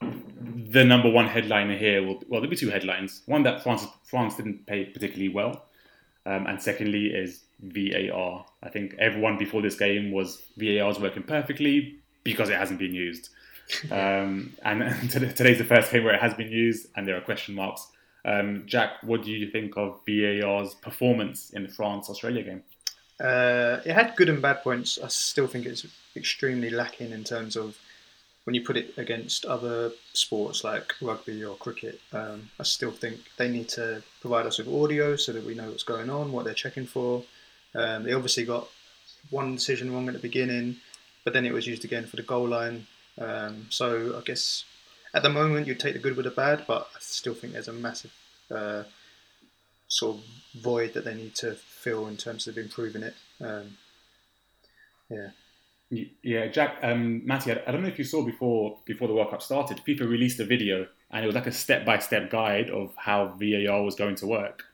[0.00, 3.22] the number one headliner here will well there'll be two headlines.
[3.26, 5.66] One that France France didn't play particularly well,
[6.26, 8.44] um, and secondly is VAR.
[8.62, 12.94] I think everyone before this game was VAR is working perfectly because it hasn't been
[12.94, 13.30] used.
[13.90, 17.56] Um, and today's the first game where it has been used, and there are question
[17.56, 17.88] marks.
[18.26, 22.62] Um, Jack, what do you think of VAR's performance in the France Australia game?
[23.20, 24.98] Uh, it had good and bad points.
[25.02, 25.86] I still think it's
[26.16, 27.78] extremely lacking in terms of
[28.44, 32.00] when you put it against other sports like rugby or cricket.
[32.12, 35.68] Um, I still think they need to provide us with audio so that we know
[35.68, 37.22] what's going on, what they're checking for.
[37.74, 38.68] Um, they obviously got
[39.30, 40.76] one decision wrong at the beginning,
[41.24, 42.86] but then it was used again for the goal line.
[43.18, 44.64] Um, so I guess
[45.16, 47.68] at the moment you take the good with the bad, but I still think there's
[47.68, 48.12] a massive
[48.50, 48.82] uh,
[49.88, 50.24] sort of
[50.60, 53.14] void that they need to fill in terms of improving it.
[53.40, 53.78] Um,
[55.10, 55.28] yeah.
[56.22, 59.30] Yeah, Jack, um, Matty, I I don't know if you saw before before the World
[59.30, 62.68] Cup started, FIFA released a video and it was like a step by step guide
[62.70, 64.64] of how VAR was going to work.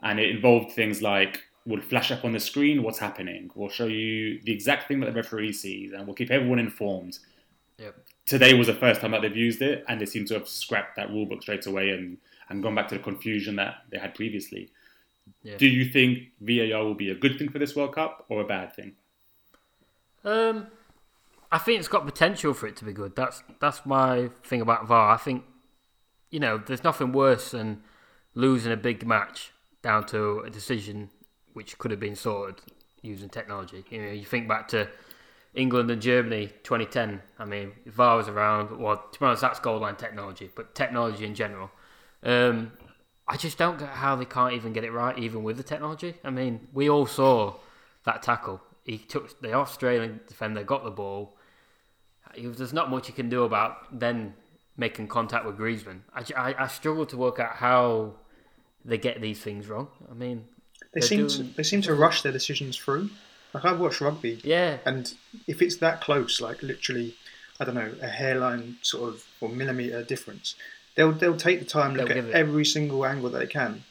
[0.00, 3.86] And it involved things like we'll flash up on the screen what's happening, we'll show
[3.86, 7.18] you the exact thing that the referee sees, and we'll keep everyone informed.
[7.78, 7.94] Yep.
[8.28, 10.96] Today was the first time that they've used it, and they seem to have scrapped
[10.96, 12.18] that rule book straight away and,
[12.50, 14.70] and gone back to the confusion that they had previously.
[15.42, 15.56] Yeah.
[15.56, 18.44] Do you think VAR will be a good thing for this World Cup or a
[18.44, 18.92] bad thing?
[20.26, 20.66] Um,
[21.50, 23.16] I think it's got potential for it to be good.
[23.16, 25.14] That's that's my thing about VAR.
[25.14, 25.44] I think
[26.30, 27.82] you know there's nothing worse than
[28.34, 31.08] losing a big match down to a decision
[31.54, 32.60] which could have been sorted
[33.00, 33.86] using technology.
[33.88, 34.88] You know, you think back to
[35.58, 37.20] England and Germany 2010.
[37.38, 38.78] I mean, VAR was around.
[38.78, 41.70] Well, to be honest, that's goal line technology, but technology in general.
[42.22, 42.72] Um,
[43.26, 46.14] I just don't get how they can't even get it right, even with the technology.
[46.24, 47.54] I mean, we all saw
[48.04, 48.60] that tackle.
[48.84, 51.36] He took the Australian defender, got the ball.
[52.34, 54.34] He- There's not much you can do about then
[54.76, 56.00] making contact with Griezmann.
[56.14, 58.14] I, I, I struggle to work out how
[58.84, 59.88] they get these things wrong.
[60.10, 60.44] I mean,
[60.94, 63.10] They seem to, they seem to rush their decisions through.
[63.54, 65.12] Like I've watched rugby, yeah, and
[65.46, 67.14] if it's that close, like literally,
[67.58, 70.54] I don't know, a hairline sort of or millimeter difference,
[70.96, 73.84] they'll they'll take the time to look They'll at every single angle that they can,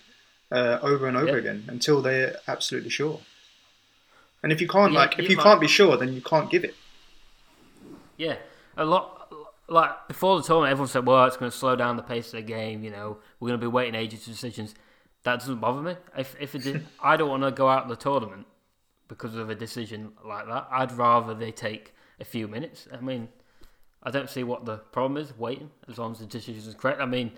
[0.52, 1.38] uh, over and over Yeah.
[1.38, 3.22] again until they're absolutely sure.
[4.44, 6.22] And if you can't, Yeah, like, if you you might- can't be sure, then you
[6.22, 6.76] can't give it.
[8.18, 8.38] Yeah,
[8.78, 9.14] a lot.
[9.70, 12.34] Like before the tournament, everyone said, "Well, it's going to slow down the pace of
[12.34, 14.76] the game." You know, we're going to be waiting ages for decisions.
[15.24, 15.96] That doesn't bother me.
[16.18, 18.46] If if it did, I don't want to go out of the tournament
[19.08, 20.68] because of a decision like that.
[20.72, 22.88] I'd rather they take a few minutes.
[22.92, 23.30] I mean,
[24.04, 27.02] I don't see what the problem is waiting as long as the decision is correct.
[27.02, 27.32] I mean,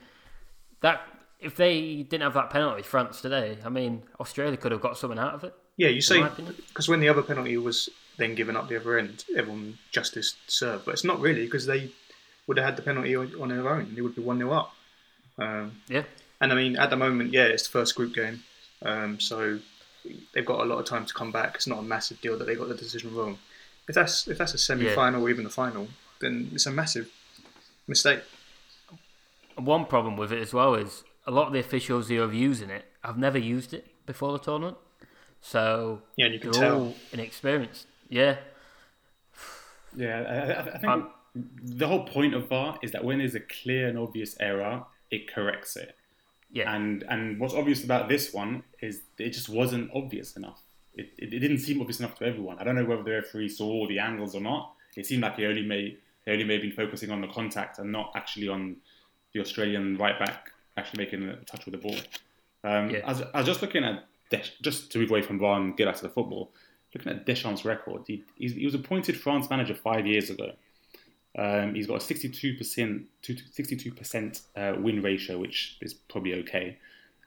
[0.81, 1.01] that
[1.39, 5.19] if they didn't have that penalty, France today, I mean, Australia could have got something
[5.19, 5.53] out of it.
[5.77, 6.21] Yeah, you say
[6.67, 10.85] because when the other penalty was then given up the other end, everyone justice served,
[10.85, 11.91] but it's not really because they
[12.47, 13.95] would have had the penalty on their own.
[13.95, 14.73] They would be one 0 up.
[15.37, 16.03] Um, Yeah,
[16.41, 18.43] And I mean, at the moment, yeah, it's the first group game,
[18.81, 19.59] um, so
[20.33, 21.55] they've got a lot of time to come back.
[21.55, 23.37] It's not a massive deal that they got the decision wrong.
[23.87, 25.87] If that's if that's a semi-final or even the final,
[26.21, 27.09] then it's a massive
[27.87, 28.21] mistake.
[29.55, 32.69] One problem with it as well is a lot of the officials who are using
[32.69, 34.77] it have never used it before the tournament,
[35.41, 36.81] so Yeah, and you can they're tell.
[36.81, 37.87] all inexperienced.
[38.09, 38.37] Yeah,
[39.95, 40.35] Yeah, I,
[40.71, 43.87] I, I think Um, the whole point of VAR is that when there's a clear
[43.87, 45.95] and obvious error, it corrects it.
[46.51, 50.61] Yeah, And and what's obvious about this one is it just wasn't obvious enough.
[50.95, 52.57] It, it, it didn't seem obvious enough to everyone.
[52.59, 54.73] I don't know whether the referee saw the angles or not.
[54.95, 57.79] It seemed like he only may he only may have been focusing on the contact
[57.79, 58.77] and not actually on
[59.33, 61.95] the Australian right back actually making a touch with the ball.
[62.63, 63.01] Um, Yeah.
[63.05, 65.75] I, was, I was just looking at Desch, just to move away from VAR and
[65.75, 66.51] get out to the football.
[66.95, 70.53] Looking at Deschamps' record, he, he was appointed France manager five years ago.
[71.37, 76.77] Um, he's got a 62% 62% uh, win ratio, which is probably okay.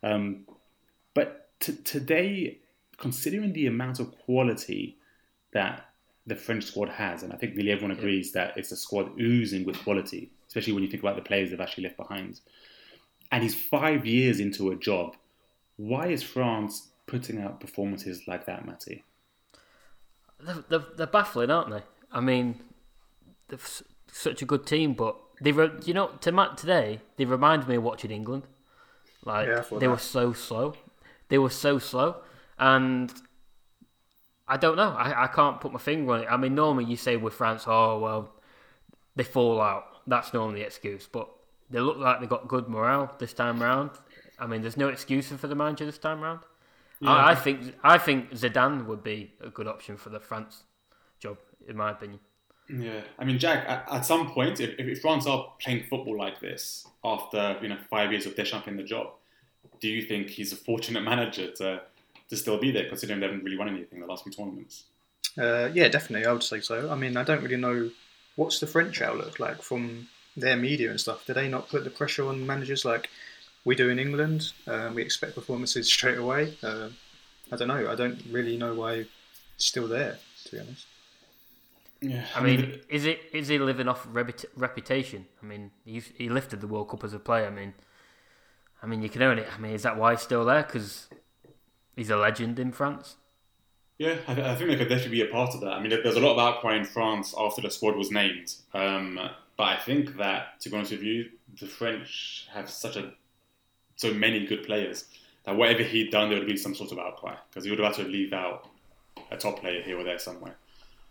[0.03, 0.45] Um,
[1.15, 2.59] but t- today,
[2.99, 4.97] considering the amount of quality
[5.53, 5.89] that
[6.27, 9.65] the French squad has, and I think nearly everyone agrees that it's a squad oozing
[9.65, 12.41] with quality, especially when you think about the players they've actually left behind.
[13.31, 15.17] And he's five years into a job.
[15.77, 19.05] Why is France putting out performances like that, Matty?
[20.45, 21.83] they're, they're, they're baffling, aren't they?
[22.11, 22.59] I mean,
[24.13, 27.77] such a good team, but they re- you know to Matt today they reminded me
[27.77, 28.45] of watching England.
[29.25, 29.91] Like Yeah, they that.
[29.91, 30.75] were so slow,
[31.29, 32.23] they were so slow,
[32.59, 33.13] and
[34.49, 34.91] I don't know.
[34.91, 36.29] I, I can't put my finger on it.
[36.31, 38.33] I mean, normally you say with France, oh well,
[39.17, 39.87] they fall out.
[40.07, 41.29] That's normally the excuse, but
[41.71, 43.93] they look like they got good morale this time round.
[44.39, 46.41] I mean, there's no excuses for the manager this time round.
[47.07, 50.65] I, I think I think Zidane would be a good option for the France
[51.21, 52.21] job, in my opinion.
[52.69, 53.65] Yeah, I mean, Jack.
[53.69, 57.79] At, at some point, if, if France are playing football like this after you know
[57.91, 59.09] five years of Deschamps in the job,
[59.81, 61.83] do you think he's a fortunate manager to
[62.31, 64.85] to still be there, considering they haven't really won anything the last few tournaments?
[65.37, 66.27] Uh, yeah, definitely.
[66.27, 66.91] I would say so.
[66.91, 67.91] I mean, I don't really know
[68.37, 71.27] what's the French outlook like from their media and stuff.
[71.27, 73.11] Do they not put the pressure on managers like
[73.65, 74.53] we do in England?
[74.67, 76.57] Um, we expect performances straight away.
[76.63, 76.89] Uh,
[77.51, 77.91] I don't know.
[77.91, 78.93] I don't really know why
[79.55, 80.19] it's still there.
[80.45, 80.87] To be honest.
[82.03, 85.27] Yeah, I mean, is it is he living off reput- reputation?
[85.41, 87.47] I mean, he's, he lifted the World Cup as a player.
[87.47, 87.75] I mean,
[88.83, 89.47] I mean, you can own it.
[89.55, 90.65] I mean, is that why he's still there?
[90.65, 91.09] Because
[91.95, 93.17] he's a legend in France.
[93.99, 95.75] Yeah, I, I think they could definitely be a part of that.
[95.75, 99.21] I mean, there's a lot of outcry in France after the squad was named, um,
[99.57, 103.13] but I think that, to be honest with you, the French have such a
[103.95, 105.05] so many good players
[105.45, 107.95] that whatever he'd done, there would be some sort of outcry because he would have
[107.95, 108.69] had to leave out
[109.31, 110.57] a top player here or there somewhere.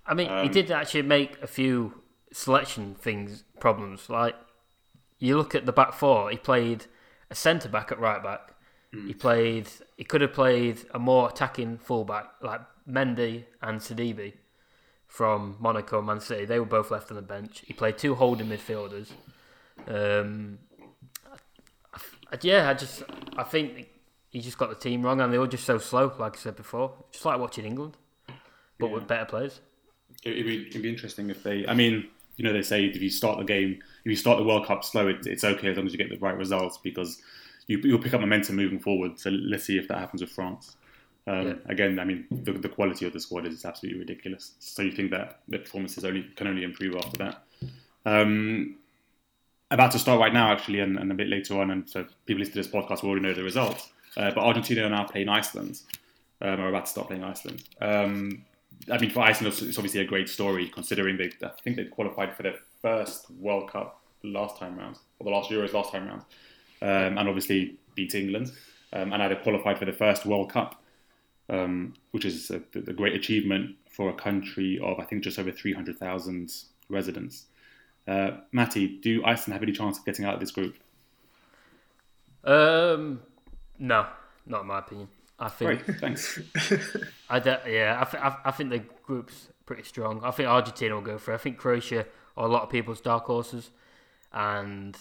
[0.05, 4.09] I mean, he Um, did actually make a few selection things problems.
[4.09, 4.35] Like
[5.19, 6.85] you look at the back four, he played
[7.29, 8.53] a centre back at right back.
[9.07, 9.69] He played.
[9.95, 14.33] He could have played a more attacking fullback like Mendy and Sidibe
[15.07, 16.43] from Monaco, and Man City.
[16.45, 17.63] They were both left on the bench.
[17.65, 19.11] He played two holding midfielders.
[19.87, 20.59] Um,
[21.31, 21.99] I-
[22.33, 23.03] I- yeah, I just
[23.37, 23.87] I think
[24.29, 26.13] he just got the team wrong, and they were just so slow.
[26.19, 27.95] Like I said before, just like watching England,
[28.77, 29.61] but with better players.
[30.23, 31.65] It, it'd, be, it'd be interesting if they.
[31.67, 32.07] I mean,
[32.37, 34.83] you know, they say if you start the game, if you start the World Cup
[34.83, 37.21] slow, it, it's okay as long as you get the right results because
[37.67, 39.19] you, you'll pick up momentum moving forward.
[39.19, 40.75] So let's see if that happens with France.
[41.27, 41.53] Um, Yeah.
[41.67, 44.53] Again, I mean, the, the quality of the squad is absolutely ridiculous.
[44.59, 47.43] So you think that the performances only can only improve after that.
[48.05, 48.77] Um,
[49.69, 52.39] about to start right now, actually, and, and a bit later on, and so people
[52.39, 53.89] listen to this podcast will already know the results.
[54.17, 55.79] Uh, but Argentina are now playing Iceland.
[56.41, 57.63] Um, are about to start playing Iceland.
[57.79, 58.43] Um,
[58.89, 62.35] I mean, for Iceland, it's obviously a great story considering they, I think they qualified
[62.35, 66.21] for their first World Cup last time round, or the last Euros last time round,
[66.81, 68.51] um, and obviously beat England,
[68.93, 70.81] um, and they qualified for the first World Cup,
[71.49, 75.51] um, which is a, a great achievement for a country of I think just over
[75.51, 76.51] three hundred thousand
[76.89, 77.45] residents.
[78.07, 80.75] Uh, Matty, do Iceland have any chance of getting out of this group?
[82.43, 83.21] Um,
[83.77, 84.07] no,
[84.45, 85.07] not in my opinion.
[85.41, 86.39] I think Great, thanks.
[87.29, 90.23] I yeah, I, th- I, I think the group's pretty strong.
[90.23, 91.31] I think Argentina will go for.
[91.31, 91.35] it.
[91.35, 92.05] I think Croatia
[92.37, 93.71] are a lot of people's dark horses,
[94.31, 94.95] and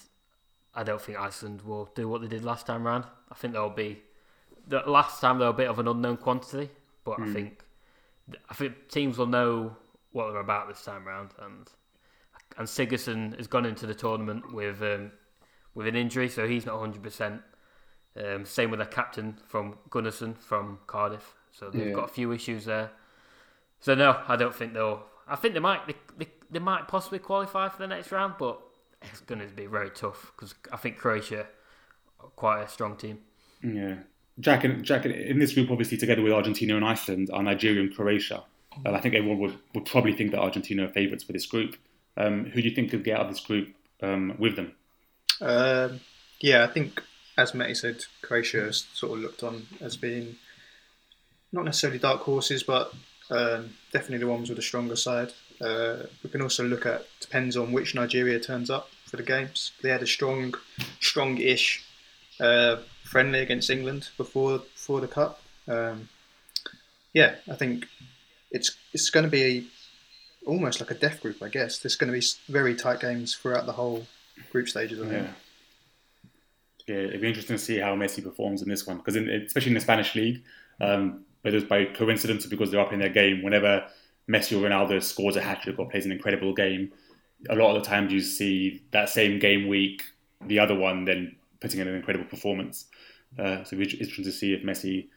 [0.75, 3.05] I don't think Iceland will do what they did last time round.
[3.31, 4.03] I think they'll be
[4.67, 6.71] the last time they're a bit of an unknown quantity,
[7.05, 7.63] but I think
[8.49, 9.77] I think teams will know
[10.13, 11.69] what they're about this time round, and
[12.57, 15.13] and Sigurdsson has gone into the tournament with um,
[15.75, 17.43] with an injury, so he's not hundred percent.
[18.17, 21.35] Um, same with their captain from Gunnarsson from Cardiff.
[21.53, 21.93] So they've Yeah.
[21.93, 22.91] got a few issues there.
[23.81, 25.05] So no, I don't think they'll.
[25.29, 25.87] I think they might.
[25.87, 28.61] They, they, they might possibly qualify for the next round, but
[29.03, 31.47] it's going to be very tough because I think Croatia
[32.21, 33.19] are quite a strong team.
[33.63, 33.97] Yeah,
[34.39, 37.95] Jack and Jack in this group, obviously together with Argentina and Iceland, are Nigeria and
[37.95, 38.43] Croatia.
[38.85, 41.77] And I think everyone would, would probably think that Argentina are favourites for this group.
[42.17, 44.73] Um, who do you think could get out of this group um, with them?
[45.41, 46.01] Um,
[46.41, 47.03] yeah, I think
[47.41, 50.37] as Matty said, Croatia is sort of looked on as being
[51.53, 52.93] not necessarily dark horses, but
[53.31, 55.33] um, definitely the ones with the stronger side.
[55.61, 59.73] Uh, we can also look at depends on which Nigeria turns up for the games.
[59.83, 60.55] They had a strong,
[61.01, 61.85] strong-ish
[62.39, 65.43] uh, friendly against England before before the cup.
[65.67, 66.09] Um,
[67.13, 67.87] yeah, I think
[68.51, 69.69] it's it's going to be
[70.47, 71.79] almost like a death group, I guess.
[71.79, 74.07] There's going to be very tight games throughout the whole
[74.53, 75.01] group stages.
[75.01, 75.27] I think.
[75.27, 75.33] Yeah.
[76.87, 79.75] Yeah, it'd be interesting to see how Messi performs in this one because, especially in
[79.75, 80.43] the Spanish league,
[80.81, 83.85] um, whether it's by coincidence or because they're up in their game, whenever
[84.29, 86.93] Messi or Ronaldo scores a hat trick or plays an incredible game,
[87.49, 90.05] a lot of the times you see that same game week,
[90.47, 92.87] the other one then putting in an incredible performance.
[93.39, 95.09] Uh, so it's interesting to see if Messi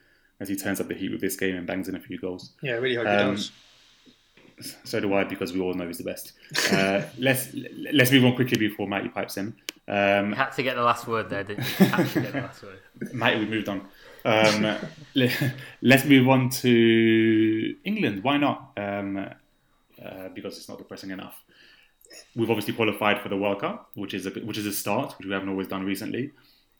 [0.41, 2.53] Messi turns up the heat with this game and bangs in a few goals.
[2.61, 3.51] Yeah, I really hope um, he does.
[4.83, 6.33] So do I, because we all know he's the best.
[6.71, 7.49] Uh, let's
[7.93, 9.55] let's move on quickly before Matty pipes in.
[9.87, 11.85] Um, had to get the last word there, didn't you?
[11.85, 12.79] Had to get the last word.
[13.13, 13.87] Matty, we moved on.
[14.25, 14.77] Um,
[15.81, 18.23] let's move on to England.
[18.23, 18.71] Why not?
[18.77, 21.43] Um, uh, because it's not depressing enough.
[22.35, 25.27] We've obviously qualified for the World Cup, which is a which is a start, which
[25.27, 26.31] we haven't always done recently.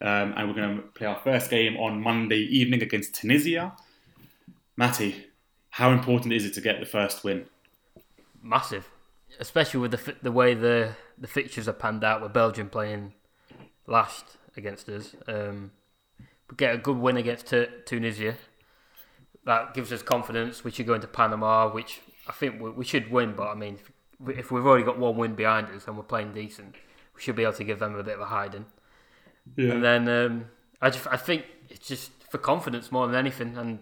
[0.02, 3.74] Um, and we're going to play our first game on Monday evening against Tunisia.
[4.76, 5.28] Matty,
[5.70, 7.46] how important is it to get the first win?
[8.44, 8.90] Massive,
[9.40, 13.14] especially with the the way the the fixtures are panned out with Belgium playing
[13.88, 15.16] last against us.
[15.28, 15.72] Um,
[16.50, 18.36] we get a good win against T- Tunisia.
[19.46, 20.64] That gives us confidence.
[20.64, 23.34] We should go into Panama, which I think we, we should win.
[23.34, 23.80] But I mean,
[24.28, 26.76] if, if we've already got one win behind us and we're playing decent,
[27.16, 28.66] we should be able to give them a bit of a hiding.
[29.56, 29.72] Yeah.
[29.72, 30.46] And then um,
[30.82, 33.58] I just I think it's just for confidence more than anything.
[33.58, 33.80] And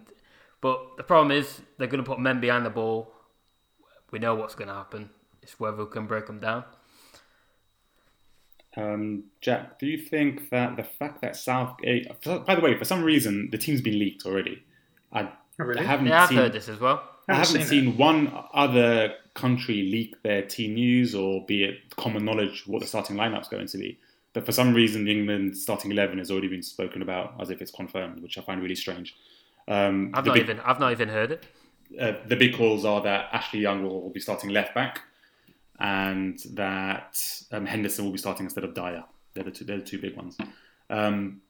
[0.60, 3.12] but the problem is they're going to put men behind the ball.
[4.12, 5.10] We know what's going to happen.
[5.42, 6.64] It's whether we can break them down.
[8.76, 12.06] Um, Jack, do you think that the fact that Southgate,
[12.46, 14.62] by the way, for some reason the team's been leaked already.
[15.12, 15.80] I, oh, really?
[15.80, 17.02] I haven't yeah, seen, I've heard this as well.
[17.28, 22.24] I haven't, seen, seen one other country leak their team news or be it common
[22.24, 23.98] knowledge what the starting lineup's going to be.
[24.32, 27.60] But for some reason, the England starting eleven has already been spoken about as if
[27.60, 29.14] it's confirmed, which I find really strange.
[29.68, 31.46] Um, I've not big, even I've not even heard it.
[32.00, 35.00] Uh, the big calls are that Ashley Young will, be starting left back,
[35.78, 37.20] and that
[37.52, 39.04] um, Henderson will be starting instead of Dier.
[39.34, 40.36] They're the two, they're the two big ones.
[40.90, 41.40] Um,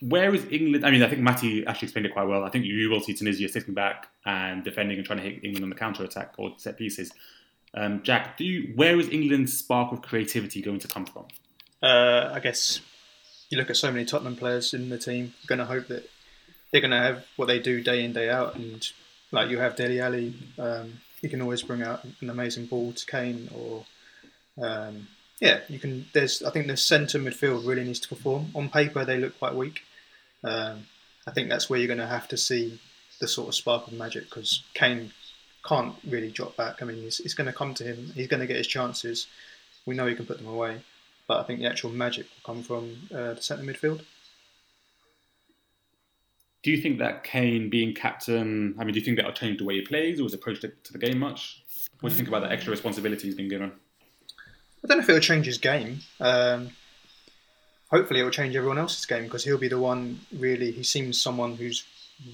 [0.00, 0.84] where is England?
[0.84, 2.44] I mean, I think Matty actually explained it quite well.
[2.44, 5.62] I think you will see Tunisia sitting back and defending and trying to hit England
[5.62, 7.12] on the counter attack or set pieces.
[7.74, 11.26] Um, Jack, do you, where is England's spark of creativity going to come from?
[11.82, 12.80] Uh, I guess
[13.50, 15.34] you look at so many Tottenham players in the team.
[15.42, 16.08] You're going to hope that
[16.72, 18.86] they're going to have what they do day in day out, and
[19.32, 23.06] like you have Dele Alli, um, you can always bring out an amazing ball to
[23.06, 23.84] Kane, or
[24.62, 25.08] um,
[25.40, 26.06] yeah, you can.
[26.12, 28.50] There's I think the centre midfield really needs to perform.
[28.54, 29.82] On paper, they look quite weak.
[30.42, 30.86] Um,
[31.26, 32.80] I think that's where you're going to have to see
[33.20, 35.12] the sort of spark of magic because Kane
[35.66, 36.80] can't really drop back.
[36.80, 38.10] I mean, it's, it's going to come to him.
[38.14, 39.26] He's going to get his chances.
[39.84, 40.80] We know he can put them away
[41.30, 44.00] but I think the actual magic will come from uh, the centre midfield.
[46.62, 49.64] Do you think that Kane being captain, I mean, do you think that'll change the
[49.64, 51.62] way he plays or his approach to, to the game much?
[52.00, 53.72] What do you think about the extra responsibility he's been given?
[54.82, 56.00] I don't know if it'll change his game.
[56.20, 56.70] Um,
[57.90, 60.70] hopefully, it will change everyone else's game because he'll be the one really.
[60.70, 61.84] He seems someone who's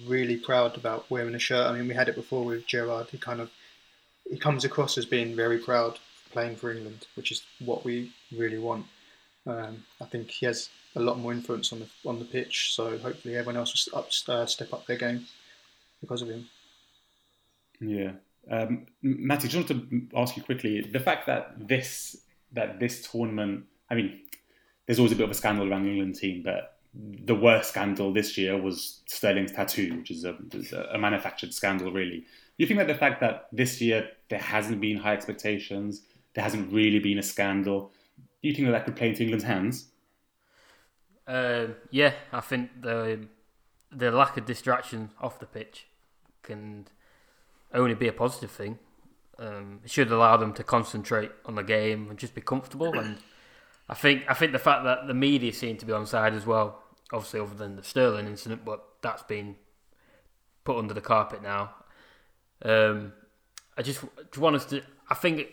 [0.07, 1.67] really proud about wearing a shirt.
[1.67, 3.09] I mean, we had it before with Gerrard.
[3.11, 3.51] He kind of
[4.29, 5.99] he comes across as being very proud
[6.33, 8.87] playing for England, which is what we really want.
[9.47, 12.99] Um, I think he has a lot more influence on the on the pitch, so
[12.99, 15.27] hopefully everyone else will up, uh, step up their game
[16.01, 16.49] because of him.
[17.81, 18.13] Yeah,
[18.51, 22.17] um, Matty, just want to ask you quickly the fact that this
[22.53, 24.21] that this tournament, I mean,
[24.87, 28.13] there's always a bit of a scandal around the England team, but the worst scandal
[28.13, 30.37] this year was Sterling's tattoo, which is a,
[30.93, 32.21] a manufactured scandal, really.
[32.21, 32.25] Do
[32.65, 36.03] you think that the fact that this year there hasn't been high expectations,
[36.35, 37.93] there hasn't really been a scandal.
[38.43, 39.89] Do you think that that could play into England's hands?
[41.27, 43.27] Uh, yeah, I think the
[43.91, 45.87] the lack of distraction off the pitch
[46.43, 46.87] can
[47.73, 48.79] only be a positive thing.
[49.39, 52.99] Um, it should allow them to concentrate on the game and just be comfortable.
[52.99, 53.19] And
[53.89, 56.47] I think I think the fact that the media seem to be on side as
[56.47, 59.57] well, obviously other than the Sterling incident, but that's been
[60.65, 61.75] put under the carpet now.
[62.63, 63.13] Um,
[63.77, 64.03] I just,
[64.37, 64.83] want us to.
[65.11, 65.49] I think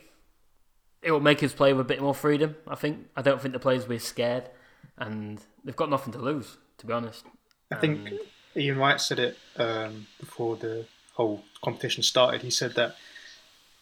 [1.01, 2.55] it will make us play with a bit more freedom.
[2.67, 3.07] I think.
[3.15, 4.49] I don't think the players will be scared,
[4.97, 6.57] and they've got nothing to lose.
[6.79, 7.25] To be honest,
[7.71, 8.09] I think
[8.55, 12.41] Ian Wright said it um, before the whole competition started.
[12.41, 12.95] He said that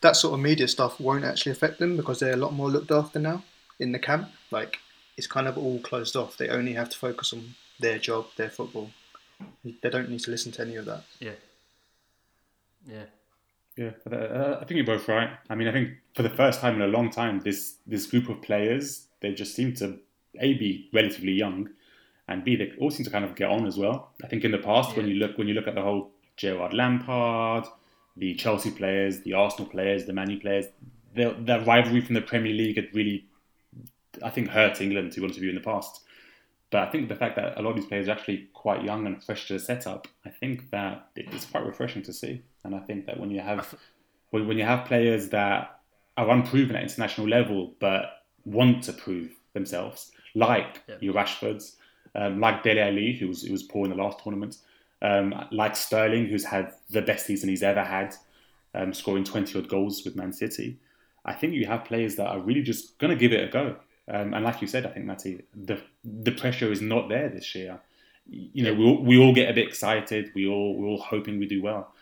[0.02, 2.92] that sort of media stuff won't actually affect them because they're a lot more looked
[2.92, 3.44] after now
[3.80, 4.30] in the camp.
[4.52, 4.80] Like
[5.18, 6.38] it's kind of all closed off.
[6.38, 8.92] They only have to focus on their job, their football.
[9.64, 11.04] They don't need to listen to any of that.
[11.20, 11.32] Yeah.
[12.88, 13.06] Yeah.
[13.78, 15.30] Yeah, uh, I think you're both right.
[15.50, 18.28] I mean, I think for the first time in a long time, this this group
[18.28, 20.00] of players they just seem to
[20.40, 21.70] a be relatively young,
[22.28, 24.12] and b they all seem to kind of get on as well.
[24.24, 24.98] I think in the past, yeah.
[24.98, 27.66] when you look when you look at the whole Gerrard Lampard,
[28.18, 30.66] the Chelsea players, the Arsenal players, the Manu players,
[31.14, 33.26] the, the rivalry from the Premier League had really,
[34.24, 35.12] I think, hurt England.
[35.12, 36.02] To be honest with you, in the past.
[36.72, 39.06] But I think the fact that a lot of these players are actually quite young
[39.06, 42.44] and fresh to the setup, I think that it's quite refreshing to see.
[42.64, 43.76] And I think that when you have
[44.30, 45.82] when you have players that
[46.16, 50.96] are unproven at international level but want to prove themselves, like yeah.
[51.02, 51.76] your Rashfords,
[52.16, 54.58] um, like Dele Alli, who was who was poor in the last tournament,
[55.02, 58.16] um, like Sterling, who's had the best season he's ever had,
[58.74, 60.78] um, scoring twenty odd goals with Man City.
[61.24, 63.76] I think you have players that are really just going to give it a go.
[64.08, 67.54] Um, and like you said, I think Matty, the the pressure is not there this
[67.56, 67.80] year.
[68.30, 70.32] You know, we all, we all get a bit excited.
[70.36, 71.94] We all we're all hoping we do well,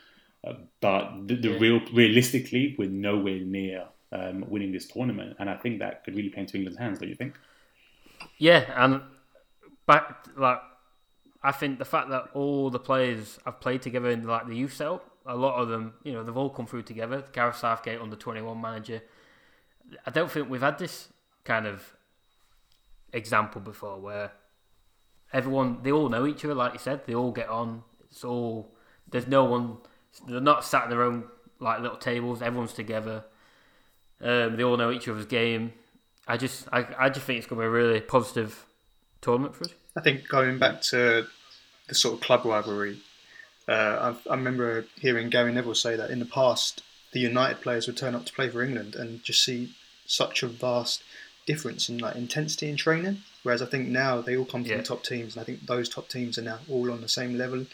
[0.44, 1.58] uh, but the, the yeah.
[1.58, 5.36] real realistically, we're nowhere near um, winning this tournament.
[5.38, 6.98] And I think that could really play into England's hands.
[6.98, 7.34] Don't you think?
[8.40, 9.02] Yeah, and
[9.86, 10.60] back like
[11.42, 14.72] I think the fact that all the players have played together in like the youth
[14.72, 17.22] setup, a lot of them, you know, they've all come through together.
[17.32, 19.02] Gareth Southgate, under twenty one manager.
[20.06, 21.08] I don't think we've had this
[21.44, 21.94] kind of
[23.12, 24.32] example before where
[25.34, 27.82] everyone they all know each other, like you said, they all get on.
[28.10, 28.74] It's all
[29.10, 29.76] there's no one
[30.26, 31.24] they're not sat in their own
[31.58, 32.40] like little tables.
[32.40, 33.22] Everyone's together.
[34.22, 35.74] Um, they all know each other's game.
[36.30, 38.64] I just I, I just think it's going to be a really positive
[39.20, 39.74] tournament for us.
[39.96, 41.26] I think going back to
[41.88, 43.00] the sort of club rivalry,
[43.68, 47.88] uh, I, I remember hearing Gary Neville say that in the past the United players
[47.88, 49.74] would turn up to play for England and just see
[50.06, 51.02] such a vast
[51.46, 53.22] difference in like intensity in training.
[53.42, 54.82] Whereas I think now they all come from yeah.
[54.82, 57.66] top teams, and I think those top teams are now all on the same level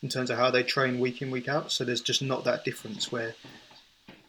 [0.00, 1.72] in terms of how they train week in week out.
[1.72, 3.34] So there's just not that difference where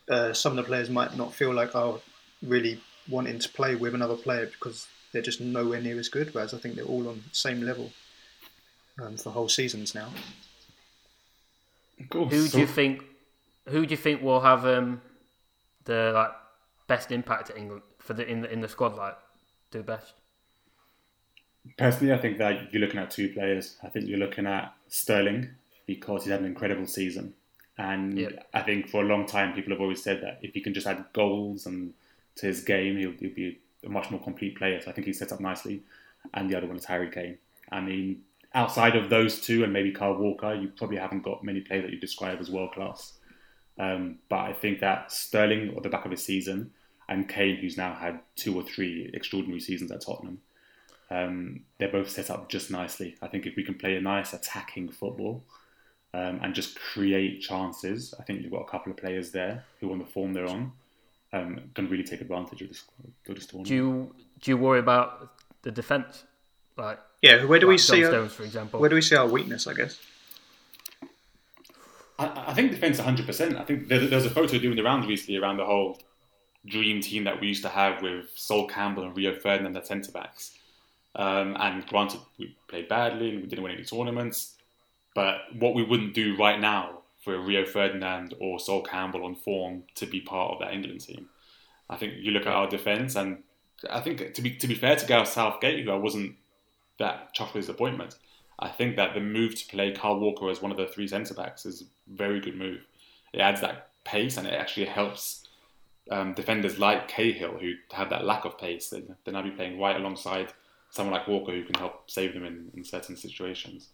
[0.09, 2.01] uh, some of the players might not feel like oh
[2.41, 6.33] really wanting to play with another player because they're just nowhere near as good.
[6.33, 7.91] Whereas I think they're all on the same level
[9.01, 10.09] um, for whole seasons now.
[12.11, 13.03] Who do you think?
[13.67, 15.01] Who do you think will have um,
[15.85, 16.31] the like
[16.87, 18.95] best impact at England for the in the in the squad?
[18.95, 19.17] Like
[19.71, 20.13] do best.
[21.77, 23.75] Personally, I think that you're looking at two players.
[23.83, 25.49] I think you're looking at Sterling
[25.85, 27.33] because he's had an incredible season,
[27.77, 28.47] and yep.
[28.53, 30.87] I think for a long time people have always said that if he can just
[30.87, 31.93] add goals and
[32.37, 34.81] to his game, he'll, he'll be a much more complete player.
[34.81, 35.83] So I think he's set up nicely.
[36.33, 37.37] And the other one is Harry Kane.
[37.71, 38.23] I mean,
[38.53, 41.91] outside of those two and maybe Kyle Walker, you probably haven't got many players that
[41.91, 43.13] you describe as world class.
[43.79, 46.71] Um, but I think that Sterling, at the back of his season,
[47.07, 50.39] and Kane, who's now had two or three extraordinary seasons at Tottenham,
[51.09, 53.15] um, they're both set up just nicely.
[53.21, 55.43] I think if we can play a nice attacking football
[56.13, 59.91] um, and just create chances, I think you've got a couple of players there who,
[59.91, 60.73] on the form they're on,
[61.33, 62.83] um, can really take advantage of this,
[63.27, 63.67] of this tournament.
[63.67, 66.23] Do you do you worry about the defence?
[66.77, 68.79] Like yeah, where do like we see Stones, our, for example?
[68.79, 69.67] Where do we see our weakness?
[69.67, 69.99] I guess.
[72.19, 73.25] I, I think defence 100.
[73.25, 75.99] percent I think there, there's a photo doing the rounds recently around the whole
[76.65, 80.11] dream team that we used to have with Sol Campbell and Rio Ferdinand at centre
[80.11, 80.57] backs.
[81.15, 84.55] Um, and granted, we played badly and we didn't win any tournaments.
[85.15, 86.96] But what we wouldn't do right now
[87.27, 91.27] for Rio Ferdinand or Sol Campbell on form to be part of that England team.
[91.89, 93.43] I think you look at our defence, and
[93.89, 96.37] I think to be to be fair to Gareth Southgate, who I wasn't
[96.99, 98.15] that chuffed with his appointment,
[98.59, 101.33] I think that the move to play Kyle Walker as one of the three centre
[101.33, 102.85] backs is a very good move.
[103.33, 105.49] It adds that pace, and it actually helps
[106.09, 108.87] um, defenders like Cahill, who have that lack of pace.
[108.87, 110.53] They, now be playing right alongside
[110.91, 113.89] someone like Walker, who can help save them in, in certain situations.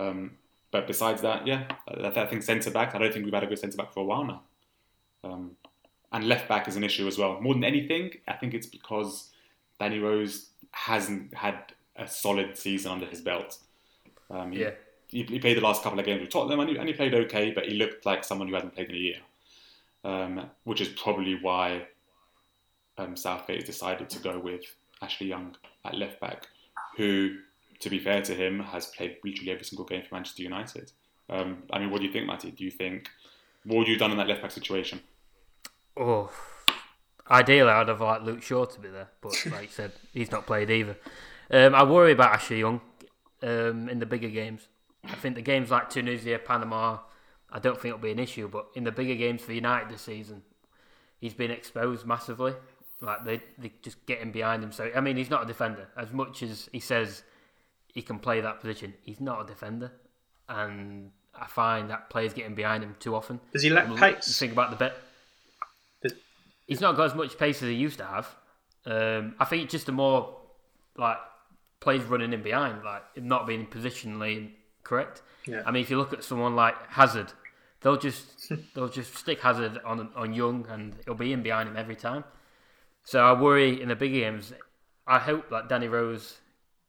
[0.00, 0.32] Um,
[0.72, 2.94] but besides that, yeah, I, I think centre back.
[2.94, 4.42] I don't think we've had a good centre back for a while now.
[5.22, 5.52] Um,
[6.10, 7.40] and left back is an issue as well.
[7.40, 9.30] More than anything, I think it's because
[9.78, 13.58] Danny Rose hasn't had a solid season under his belt.
[14.30, 14.70] Um, he, yeah.
[15.08, 17.14] He, he, played the last couple of games with Tottenham and he, and he, played
[17.14, 19.18] okay, but he looked like someone who hasn't played in a year,
[20.04, 21.86] um, which is probably why
[22.96, 24.62] um, Southgate decided to go with
[25.02, 25.54] Ashley Young
[25.84, 26.46] at left back,
[26.96, 27.36] who
[27.82, 30.92] to be fair to him, has played literally every single game for Manchester United.
[31.28, 32.52] Um, I mean, what do you think, Matty?
[32.52, 33.08] Do you think
[33.64, 35.00] what would you have done in that left back situation?
[35.96, 36.30] Oh,
[37.28, 40.46] ideally, I'd have liked Luke Shaw to be there, but like you said, he's not
[40.46, 40.96] played either.
[41.50, 42.80] Um, I worry about Ashley Young
[43.42, 44.68] um, in the bigger games.
[45.04, 46.98] I think the games like Tunisia, Panama,
[47.50, 48.48] I don't think it'll be an issue.
[48.48, 50.42] But in the bigger games for United this season,
[51.18, 52.54] he's been exposed massively.
[53.00, 54.70] Like they they just getting behind him.
[54.70, 57.24] So I mean, he's not a defender as much as he says
[57.92, 58.94] he can play that position.
[59.04, 59.92] He's not a defender,
[60.48, 63.40] and I find that players getting behind him too often.
[63.52, 64.38] Does he lack You pace?
[64.38, 64.96] think about the bet.
[66.02, 66.14] Does-
[66.66, 68.34] He's not got as much pace as he used to have.
[68.86, 70.36] Um, I think just the more
[70.96, 71.18] like
[71.80, 74.50] players running in behind, like not being positionally
[74.82, 75.22] correct.
[75.46, 75.62] Yeah.
[75.66, 77.32] I mean, if you look at someone like Hazard,
[77.80, 81.76] they'll just they'll just stick Hazard on on Young, and he'll be in behind him
[81.76, 82.24] every time.
[83.04, 84.52] So I worry in the big games.
[85.06, 86.38] I hope that Danny Rose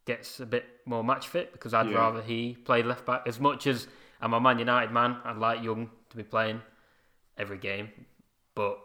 [0.05, 1.97] gets a bit more match fit because I'd Yeah.
[1.97, 3.23] rather he play left back.
[3.25, 3.87] As much as
[4.21, 6.61] I'm a Man United man, I'd like Young to be playing
[7.37, 7.91] every game.
[8.55, 8.79] But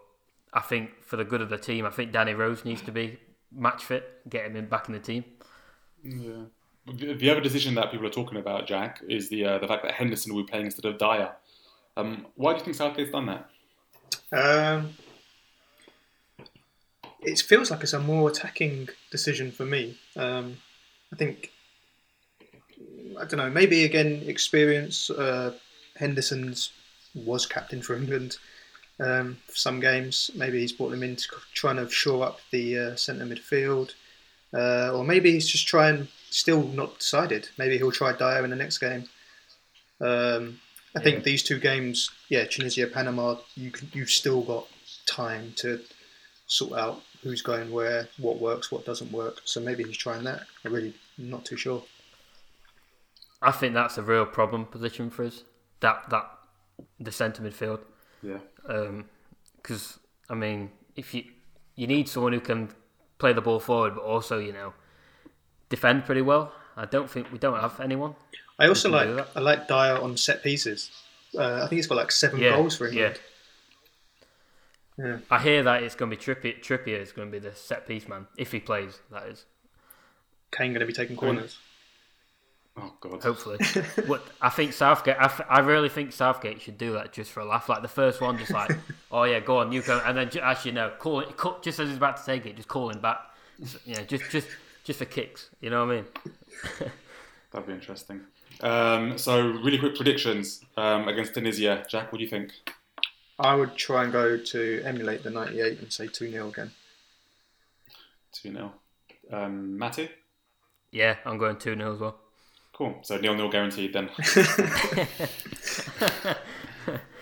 [0.53, 3.19] I think for the good of the team, I think Danny Rose needs to be
[3.53, 5.25] match fit, get him in back in the team.
[6.03, 6.45] Yeah.
[6.87, 9.83] The the other decision that people are talking about, Jack, is the uh, the fact
[9.83, 11.33] that Henderson will be playing instead of Dier.
[11.97, 13.51] Um, why do you think Southgate's done that?
[14.33, 14.91] Um,
[17.21, 19.99] it feels like it's a more attacking decision for me.
[20.17, 20.59] Um,
[21.13, 21.51] I think
[23.19, 23.51] I don't know.
[23.51, 25.11] Maybe again, experience.
[25.11, 25.55] Uh,
[25.97, 26.73] Henderson's
[27.15, 28.37] was captain for England
[29.01, 30.31] um, for some games.
[30.35, 33.95] Maybe he's brought them in to trying to shore up the uh, centre midfield,
[34.55, 36.09] uh, or maybe he's just trying.
[36.31, 37.49] Still not decided.
[37.57, 39.05] Maybe he'll try Dier in the next game.
[40.01, 40.61] Um,
[40.95, 41.05] I Yeah.
[41.05, 44.69] think these two games, yeah, Tunisia, Panama, you can, you've still got
[45.07, 45.81] time to
[46.47, 49.41] sort out who's going where, what works, what doesn't work.
[49.45, 50.43] So maybe he's trying that.
[50.65, 51.83] I'm really not too sure.
[53.41, 55.45] I think that's a real problem position for us.
[55.81, 56.29] That that
[56.99, 57.81] the centre midfield.
[58.23, 58.39] Yeah.
[59.63, 59.99] because
[60.29, 61.25] I mean, if you
[61.77, 62.71] you need someone who can
[63.19, 64.73] play the ball forward, but also you know
[65.69, 66.53] defend pretty well.
[66.77, 68.15] I don't think we don't have anyone.
[68.59, 69.09] I also like.
[69.37, 70.91] I like Dier on set pieces.
[71.37, 72.91] Uh, I think he's got like seven Yeah, goals for yeah.
[72.91, 73.17] England.
[73.17, 73.23] Yeah.
[75.31, 76.61] I hear that it's going to be Trippier.
[76.61, 78.99] Trippier is going to be the set piece man if he plays.
[79.13, 79.45] That is
[80.51, 81.59] Kane going to be taking corners.
[82.77, 83.23] Oh God.
[83.23, 83.59] hopefully.
[84.07, 85.17] what I think Southgate.
[85.19, 87.69] I, f- I really think Southgate should do that just for a laugh.
[87.69, 88.71] Like the first one, just like,
[89.13, 91.37] oh yeah, go on, you go, and then ju- actually no, call it.
[91.37, 93.19] Call, just as he's about to take it, just call him back.
[93.65, 94.49] So, you know, just just
[94.85, 95.51] just for kicks.
[95.61, 96.05] You know what I mean?
[97.53, 98.21] That'd be interesting.
[98.61, 101.85] Um, so, really quick predictions um, against Tunisia.
[101.89, 102.53] Jack, what do you think?
[103.39, 106.73] I would try and go to emulate the 98 and say 2 0 again.
[108.33, 108.73] 2 0.
[109.31, 110.09] Um, Matty?
[110.91, 112.19] Yeah, I'm going two 0 as well.
[112.73, 112.99] Cool.
[113.03, 114.09] So, nil nil guaranteed then.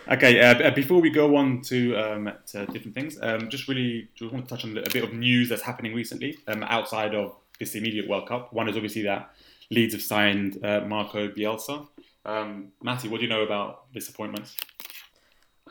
[0.09, 4.33] okay, uh, before we go on to, um, to different things, um, just really just
[4.33, 7.75] want to touch on a bit of news that's happening recently um, outside of this
[7.75, 8.53] immediate World Cup.
[8.53, 9.31] One is obviously that
[9.71, 11.87] Leeds have signed uh, Marco Bielsa.
[12.25, 14.55] Um, Matty, what do you know about this appointment?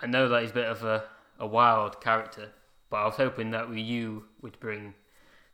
[0.01, 1.03] I know that he's a bit of a,
[1.39, 2.49] a wild character,
[2.89, 4.93] but I was hoping that you would bring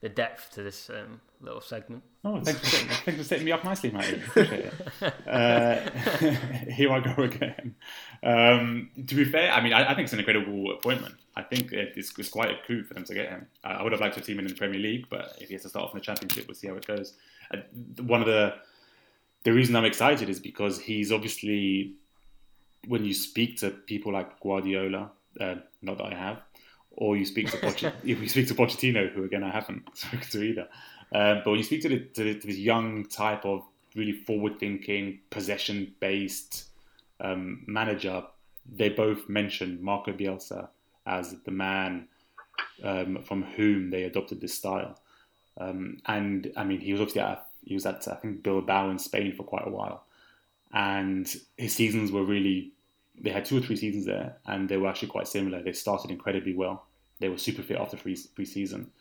[0.01, 2.01] the depth to this um, little segment.
[2.25, 4.19] Oh, thanks for, setting, thanks for setting me up nicely, mate.
[5.27, 5.89] Uh,
[6.71, 7.75] here I go again.
[8.23, 11.15] Um, to be fair, I mean, I, I think it's an incredible appointment.
[11.35, 13.47] I think it- it's, it's quite a coup for them to get him.
[13.63, 15.47] I, I would have liked to have seen him in the Premier League, but if
[15.47, 17.13] he has to start off in the Championship, we'll see how it goes.
[17.53, 17.57] Uh,
[18.03, 18.55] one of the
[19.43, 21.95] the reason I'm excited is because he's obviously
[22.87, 26.41] when you speak to people like Guardiola, uh, not that I have,
[26.91, 30.27] or you speak to Poch- if you speak to Pochettino, who again I haven't spoken
[30.29, 30.67] to either.
[31.13, 33.63] Um, but when you speak to, the, to, the, to this young type of
[33.95, 36.65] really forward-thinking, possession-based
[37.19, 38.23] um, manager,
[38.73, 40.69] they both mention Marco Bielsa
[41.05, 42.07] as the man
[42.83, 44.99] um, from whom they adopted this style.
[45.59, 48.97] Um, and I mean, he was obviously at he was at I think Bilbao in
[48.97, 50.05] Spain for quite a while,
[50.73, 52.71] and his seasons were really
[53.19, 55.61] they had two or three seasons there, and they were actually quite similar.
[55.61, 56.85] They started incredibly well.
[57.19, 58.91] They were super fit after pre season,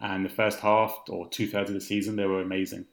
[0.00, 2.86] and the first half or two thirds of the season they were amazing.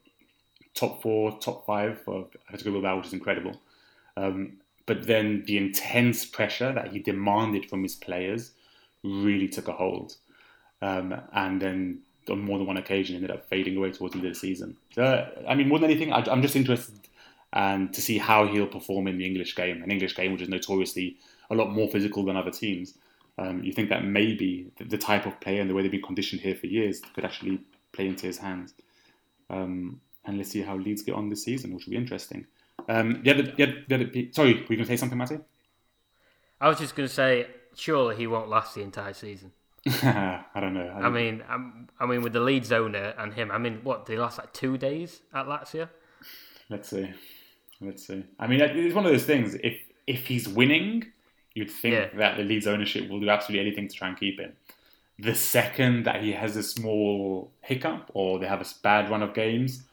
[0.74, 3.58] Top four, top five for Atletico Bilbao, which is incredible.
[4.18, 8.52] Um, but then the intense pressure that he demanded from his players
[9.02, 10.16] really took a hold,
[10.82, 14.26] um, and then on more than one occasion ended up fading away towards the end
[14.26, 14.76] of the season.
[14.92, 16.94] So, I mean, more than anything, I, I'm just interested
[17.56, 20.48] and to see how he'll perform in the English game, an English game which is
[20.48, 21.16] notoriously
[21.48, 22.98] a lot more physical than other teams.
[23.38, 26.02] Um, you think that maybe the, the type of player and the way they've been
[26.02, 28.74] conditioned here for years could actually play into his hands.
[29.48, 32.46] Um, and let's see how Leeds get on this season, which will be interesting.
[32.90, 35.38] Um, the other, the other, the other, sorry, were you going to say something, Matty?
[36.60, 39.52] I was just going to say, surely he won't last the entire season.
[39.86, 40.90] I don't know.
[40.90, 44.18] I mean, I'm, I mean, with the Leeds owner and him, I mean, what they
[44.18, 45.88] last like two days at Lazio.
[46.68, 47.14] Let's see.
[47.80, 48.24] Let's see.
[48.38, 49.54] I mean, it's one of those things.
[49.62, 51.06] If if he's winning,
[51.54, 52.08] you'd think Yeah.
[52.18, 54.52] that the Leeds ownership will do absolutely anything to try and keep him.
[55.18, 59.34] The second that he has a small hiccup or they have a bad run of
[59.34, 59.84] games,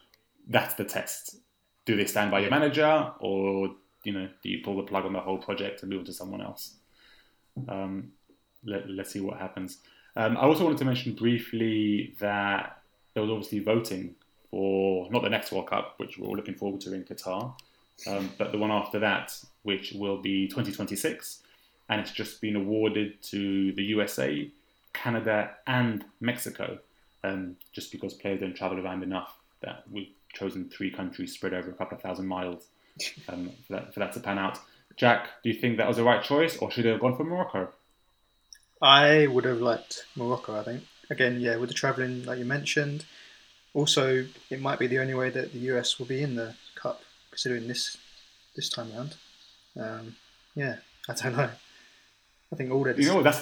[0.48, 1.38] that's the test.
[1.86, 5.14] Do they stand by your manager or you know, do you pull the plug on
[5.14, 6.76] the whole project and move on to someone else?
[7.70, 8.12] Um,
[8.66, 9.78] let, us see what happens.
[10.16, 12.82] Um, I also wanted to mention briefly that
[13.14, 14.16] there was obviously voting
[14.52, 17.56] for not the next World Cup, which we're all looking forward to in Qatar,
[18.08, 21.42] um, but the one after that, which will be 2026,
[21.90, 24.50] and it's just been awarded to the USA,
[24.94, 26.80] Canada, and Mexico,
[27.24, 29.38] um, just because players don't travel around enough.
[29.62, 32.68] That we've chosen three countries spread over a couple of thousand miles
[33.30, 34.60] um, for, that, for that to pan out.
[34.98, 37.24] Jack, do you think that was the right choice, or should they have gone for
[37.24, 37.70] Morocco?
[38.82, 40.60] I would have liked Morocco.
[40.60, 43.06] I think again, yeah, with the travelling like you mentioned.
[43.74, 46.54] Also, it might be the only way that the US will be in the
[47.34, 47.98] considering this
[48.56, 49.16] this time around.
[49.80, 50.16] Um,
[50.56, 50.78] yeah,
[51.10, 51.50] I don't know.
[52.52, 52.98] I think all that.
[52.98, 53.42] You know, that's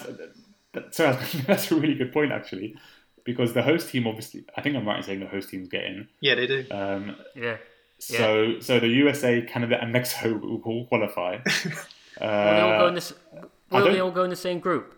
[0.74, 1.18] that, sorry,
[1.48, 2.76] that's a really good point actually,
[3.26, 5.84] because the host team obviously, I think I'm right in saying the host teams get
[5.84, 6.08] in.
[6.22, 6.66] Yeah, they do.
[6.72, 7.58] Um, yeah.
[8.00, 8.60] So, yeah.
[8.62, 11.36] so the USA, Canada, and Mexico will all qualify.
[12.22, 13.14] uh, will they all go in this?
[13.72, 14.96] Will they all go in the same group?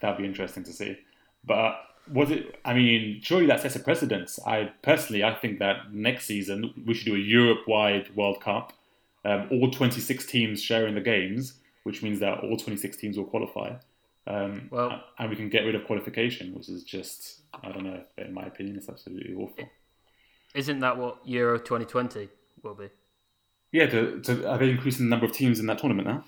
[0.00, 0.98] That'd be interesting to see.
[1.44, 1.76] But
[2.10, 2.58] was it?
[2.64, 4.38] I mean, surely that sets a precedence.
[4.46, 8.72] I personally, I think that next season we should do a Europe-wide World Cup,
[9.24, 13.76] um, all 26 teams sharing the games, which means that all 26 teams will qualify.
[14.26, 18.02] Um, well, and we can get rid of qualification, which is just, I don't know,
[18.18, 19.68] in my opinion, it's absolutely awful.
[20.54, 22.28] Isn't that what Euro 2020
[22.62, 22.88] will be?
[23.72, 26.24] Yeah, to, to, are they increasing the number of teams in that tournament now?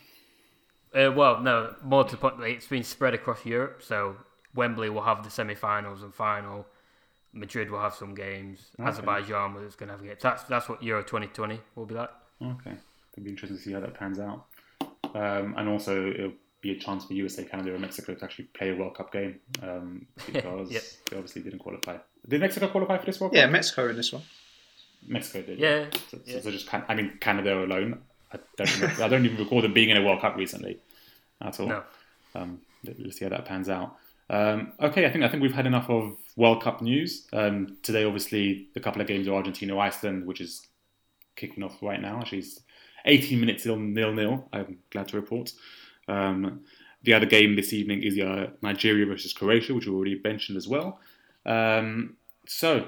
[0.95, 4.17] Uh, well, no, more to the point, it's been spread across Europe, so
[4.57, 6.67] Wembley will have the semi-finals and final.
[7.33, 8.71] Madrid will have some games.
[8.81, 8.89] Okay.
[8.89, 10.17] Azerbaijan is going to have a game.
[10.21, 12.11] That's that's what Euro 2020 will be like.
[12.43, 12.73] Okay,
[13.13, 14.47] it'll be interesting to see how that pans out.
[15.15, 18.71] Um, and also, it'll be a chance for USA, Canada, and Mexico to actually play
[18.71, 20.83] a World Cup game um, because yep.
[21.11, 21.97] they obviously didn't qualify.
[22.27, 23.39] Did Mexico qualify for this World Cup?
[23.39, 24.23] Yeah, Mexico in this one.
[25.07, 25.59] Mexico did.
[25.59, 25.87] Yeah.
[26.11, 26.41] So, yeah.
[26.41, 28.01] so just I mean Canada alone.
[28.33, 30.81] I don't, remember, I don't even recall them being in a World Cup recently
[31.41, 31.69] at all.
[31.69, 31.83] No.
[32.35, 33.97] Um, let's see how that pans out.
[34.29, 37.27] Um, okay, I think I think we've had enough of World Cup news.
[37.33, 40.67] Um, today, obviously, a couple of games of Argentina Iceland, which is
[41.37, 42.21] kicking off right now.
[42.21, 42.61] Actually, it's
[43.05, 44.49] 18 minutes till nil nil.
[44.53, 45.53] I'm glad to report.
[46.09, 46.61] Um,
[47.03, 50.67] the other game this evening is uh, Nigeria versus Croatia, which we already mentioned as
[50.67, 50.99] well.
[51.45, 52.17] Um,
[52.47, 52.87] so,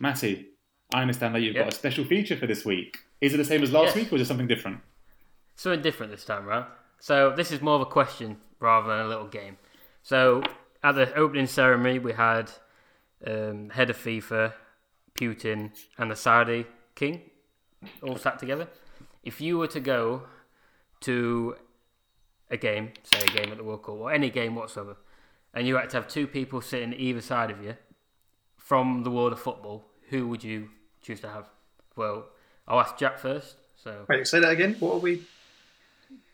[0.00, 0.48] Matty,
[0.94, 1.64] I understand that you've yep.
[1.64, 2.98] got a special feature for this week.
[3.20, 3.96] Is it the same as last yes.
[3.96, 4.78] week, or is it something different?
[5.56, 6.64] Something different this time, right?
[7.00, 9.56] So this is more of a question rather than a little game.
[10.02, 10.42] So
[10.82, 12.50] at the opening ceremony, we had
[13.26, 14.52] um, head of FIFA,
[15.14, 17.22] Putin, and the Saudi king
[18.02, 18.68] all sat together.
[19.22, 20.22] If you were to go
[21.00, 21.56] to
[22.50, 24.96] a game, say a game at the World Cup or any game whatsoever,
[25.54, 27.76] and you had to have two people sitting either side of you
[28.56, 30.68] from the world of football, who would you
[31.00, 31.48] choose to have?
[31.96, 32.26] Well,
[32.66, 33.56] I'll ask Jack first.
[33.76, 34.76] So wait, say that again.
[34.78, 35.22] What are we?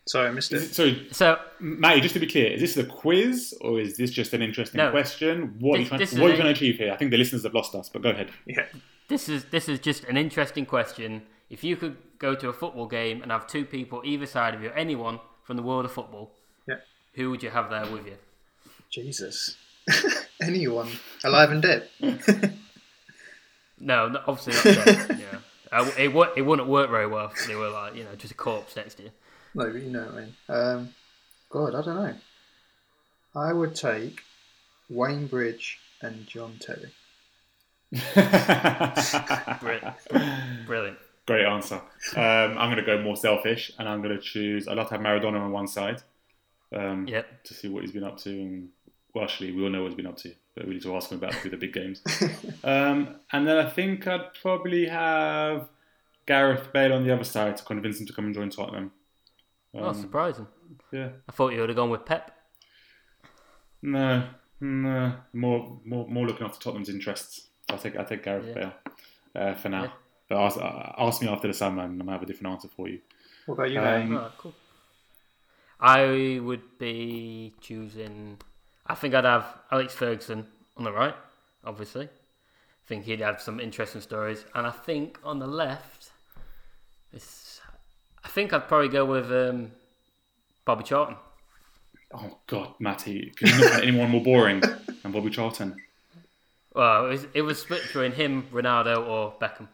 [0.07, 0.63] Sorry, I missed it.
[0.63, 0.75] it.
[0.75, 4.35] So, so Matty, just to be clear, is this a quiz or is this just
[4.35, 5.57] an interesting no, question?
[5.61, 6.93] What this, are you trying, what are you trying to achieve here?
[6.93, 8.31] I think the listeners have lost us, but go ahead.
[8.47, 8.67] Yeah.
[9.09, 11.23] This is this is just an interesting question.
[11.49, 14.63] If you could go to a football game and have two people either side of
[14.63, 16.33] you, anyone from the world of football,
[16.67, 16.77] yeah,
[17.15, 18.17] who would you have there with you?
[18.91, 19.57] Jesus,
[20.43, 20.89] anyone
[21.23, 21.89] alive and dead?
[23.79, 25.19] no, obviously not dead.
[25.21, 25.39] yeah,
[25.71, 28.37] uh, it it wouldn't work very well if they were like you know just a
[28.37, 29.11] corpse next to you.
[29.55, 30.35] No, but you know what I mean.
[30.49, 30.95] Um,
[31.51, 32.15] God, I don't know.
[33.37, 34.21] I would take
[34.89, 36.93] Wayne Bridge and John Terry.
[40.67, 40.99] Brilliant.
[41.27, 41.77] Great answer.
[42.17, 44.69] Um, I'm going to go more selfish, and I'm going to choose.
[44.69, 46.03] I'd love to have Maradona on one side.
[46.73, 47.45] Um, yep.
[47.45, 48.69] To see what he's been up to, and
[49.15, 51.11] well, actually, we all know what he's been up to, but we need to ask
[51.11, 52.03] him about through the big games.
[52.65, 55.69] um, and then I think I'd probably have
[56.27, 58.93] Gareth Bale on the other side to convince him to come and join Tottenham.
[59.75, 60.47] Oh, um, oh, surprising.
[60.93, 61.09] Yeah.
[61.29, 62.31] I thought you would have gone with Pep.
[63.83, 64.29] No,
[64.61, 67.49] no, more, more, more looking after Tottenham's interests.
[67.69, 68.55] I'll take, I'll take Gareth yeah.
[68.55, 68.73] Bale
[69.37, 69.83] uh, for now.
[69.83, 69.91] Yeah.
[70.29, 72.69] But ask, uh, ask, me after the summer, and I might have a different answer
[72.69, 73.01] for you.
[73.47, 74.55] What about you, um, oh, cool.
[75.81, 78.39] I would be choosing.
[78.87, 80.47] I think I'd have Alex Ferguson
[80.79, 81.15] on the right,
[81.63, 82.07] obviously.
[82.07, 86.11] I think he'd have some interesting stories, and I think on the left,
[87.13, 87.54] it's I
[88.35, 89.71] think I'd probably go with um,
[90.65, 91.17] Bobby Charlton.
[92.13, 95.77] Oh God, Matty, can you not find anyone more boring than Bobby Charlton?
[96.75, 99.69] Well, it was, it was split between him, Ronaldo, or Beckham.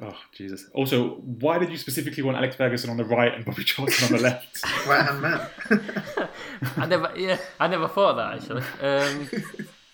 [0.00, 0.68] Oh Jesus!
[0.74, 1.10] Also,
[1.40, 4.22] why did you specifically want Alex Ferguson on the right and Bobby Charlton on the
[4.22, 4.64] left?
[4.88, 5.48] right hand man.
[6.76, 8.62] I never, yeah, I never thought of that actually.
[8.80, 9.28] Um,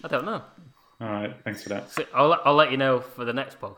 [0.04, 0.42] I don't know.
[1.00, 1.90] All right, thanks for that.
[1.90, 3.76] So I'll I'll let you know for the next pod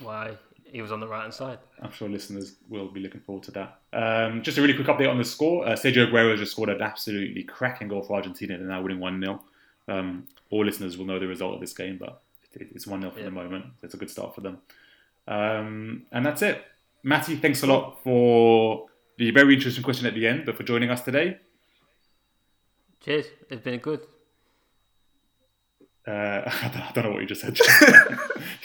[0.00, 0.36] why
[0.74, 1.58] he was on the right hand side.
[1.80, 3.78] I'm sure listeners will be looking forward to that.
[3.92, 5.64] Um, just a really quick update on the score.
[5.64, 8.58] Uh, Sergio Aguero just scored an absolutely cracking goal for Argentina.
[8.58, 9.40] They're now winning 1 0.
[9.86, 12.20] Um, all listeners will know the result of this game, but
[12.54, 13.26] it's 1 0 for Yeah.
[13.26, 13.66] the moment.
[13.84, 14.58] It's a good start for them.
[15.28, 16.64] Um, and that's it.
[17.04, 20.90] Matty, thanks a lot for the very interesting question at the end, but for joining
[20.90, 21.38] us today.
[23.00, 23.26] Cheers.
[23.48, 24.00] It's been good.
[26.06, 26.10] Uh,
[26.46, 27.58] I, don't, I don't know what you just said.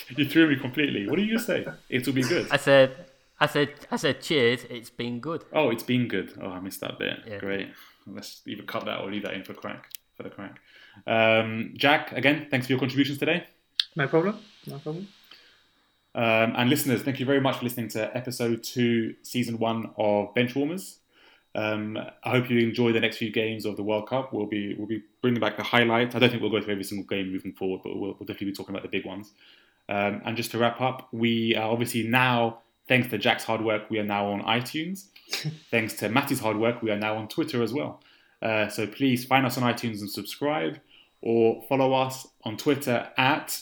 [0.18, 1.08] you threw me completely.
[1.08, 1.66] What did you say?
[1.90, 2.48] It will be good.
[2.52, 3.06] I said,
[3.40, 4.66] I said, I said, cheers.
[4.70, 5.46] It's been good.
[5.54, 6.34] Oh, it's been good.
[6.42, 7.20] Oh, I missed that bit.
[7.26, 7.38] Yeah.
[7.40, 7.70] Great.
[8.06, 9.90] Let's either cut that or leave that in for crack.
[10.16, 10.60] For the crack.
[11.08, 13.46] Um, Jack, again, thanks for your contributions today.
[13.96, 14.40] No problem.
[14.68, 15.08] No problem.
[16.16, 20.34] Um, and listeners, thank you very much for listening to episode two, season one of
[20.34, 20.98] Benchwarmers.
[21.56, 24.32] Um, I hope you enjoy the next few games of the World Cup.
[24.32, 26.16] We'll be we'll be bringing back the highlights.
[26.16, 28.47] I don't think we'll go through every single game moving forward, but we'll, we'll definitely
[28.47, 29.32] be talking about the big ones.
[29.89, 33.89] Um, and just to wrap up, we are obviously now, thanks to Jack's hard work,
[33.89, 35.06] we are now on iTunes.
[35.72, 38.00] thanks to Matty's hard work, we are now on Twitter as well.
[38.41, 40.80] Uh, so please find us on iTunes and subscribe,
[41.22, 43.62] or follow us on Twitter at.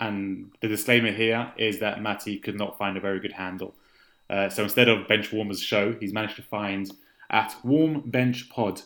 [0.00, 3.74] And the disclaimer here is that Matty could not find a very good handle.
[4.28, 6.90] Uh, so instead of Bench Warmers Show, he's managed to find
[7.30, 8.82] at Warm Bench Pod.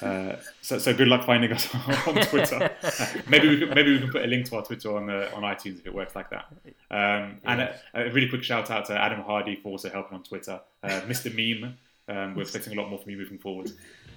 [0.00, 1.72] Uh, so, so good luck finding us
[2.06, 2.70] on Twitter.
[3.28, 5.42] maybe we can, maybe we can put a link to our Twitter on uh, on
[5.42, 6.46] iTunes if it works like that.
[6.90, 10.24] Um, and a, a really quick shout out to Adam Hardy for also helping on
[10.24, 10.60] Twitter.
[10.82, 11.32] Uh, Mr.
[11.32, 11.76] Meme,
[12.08, 13.70] um, we're expecting a lot more from you moving forward.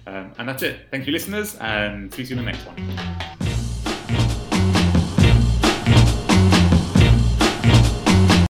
[0.06, 0.88] Um, and that's it.
[0.90, 3.45] Thank you, listeners, and see you in the next one.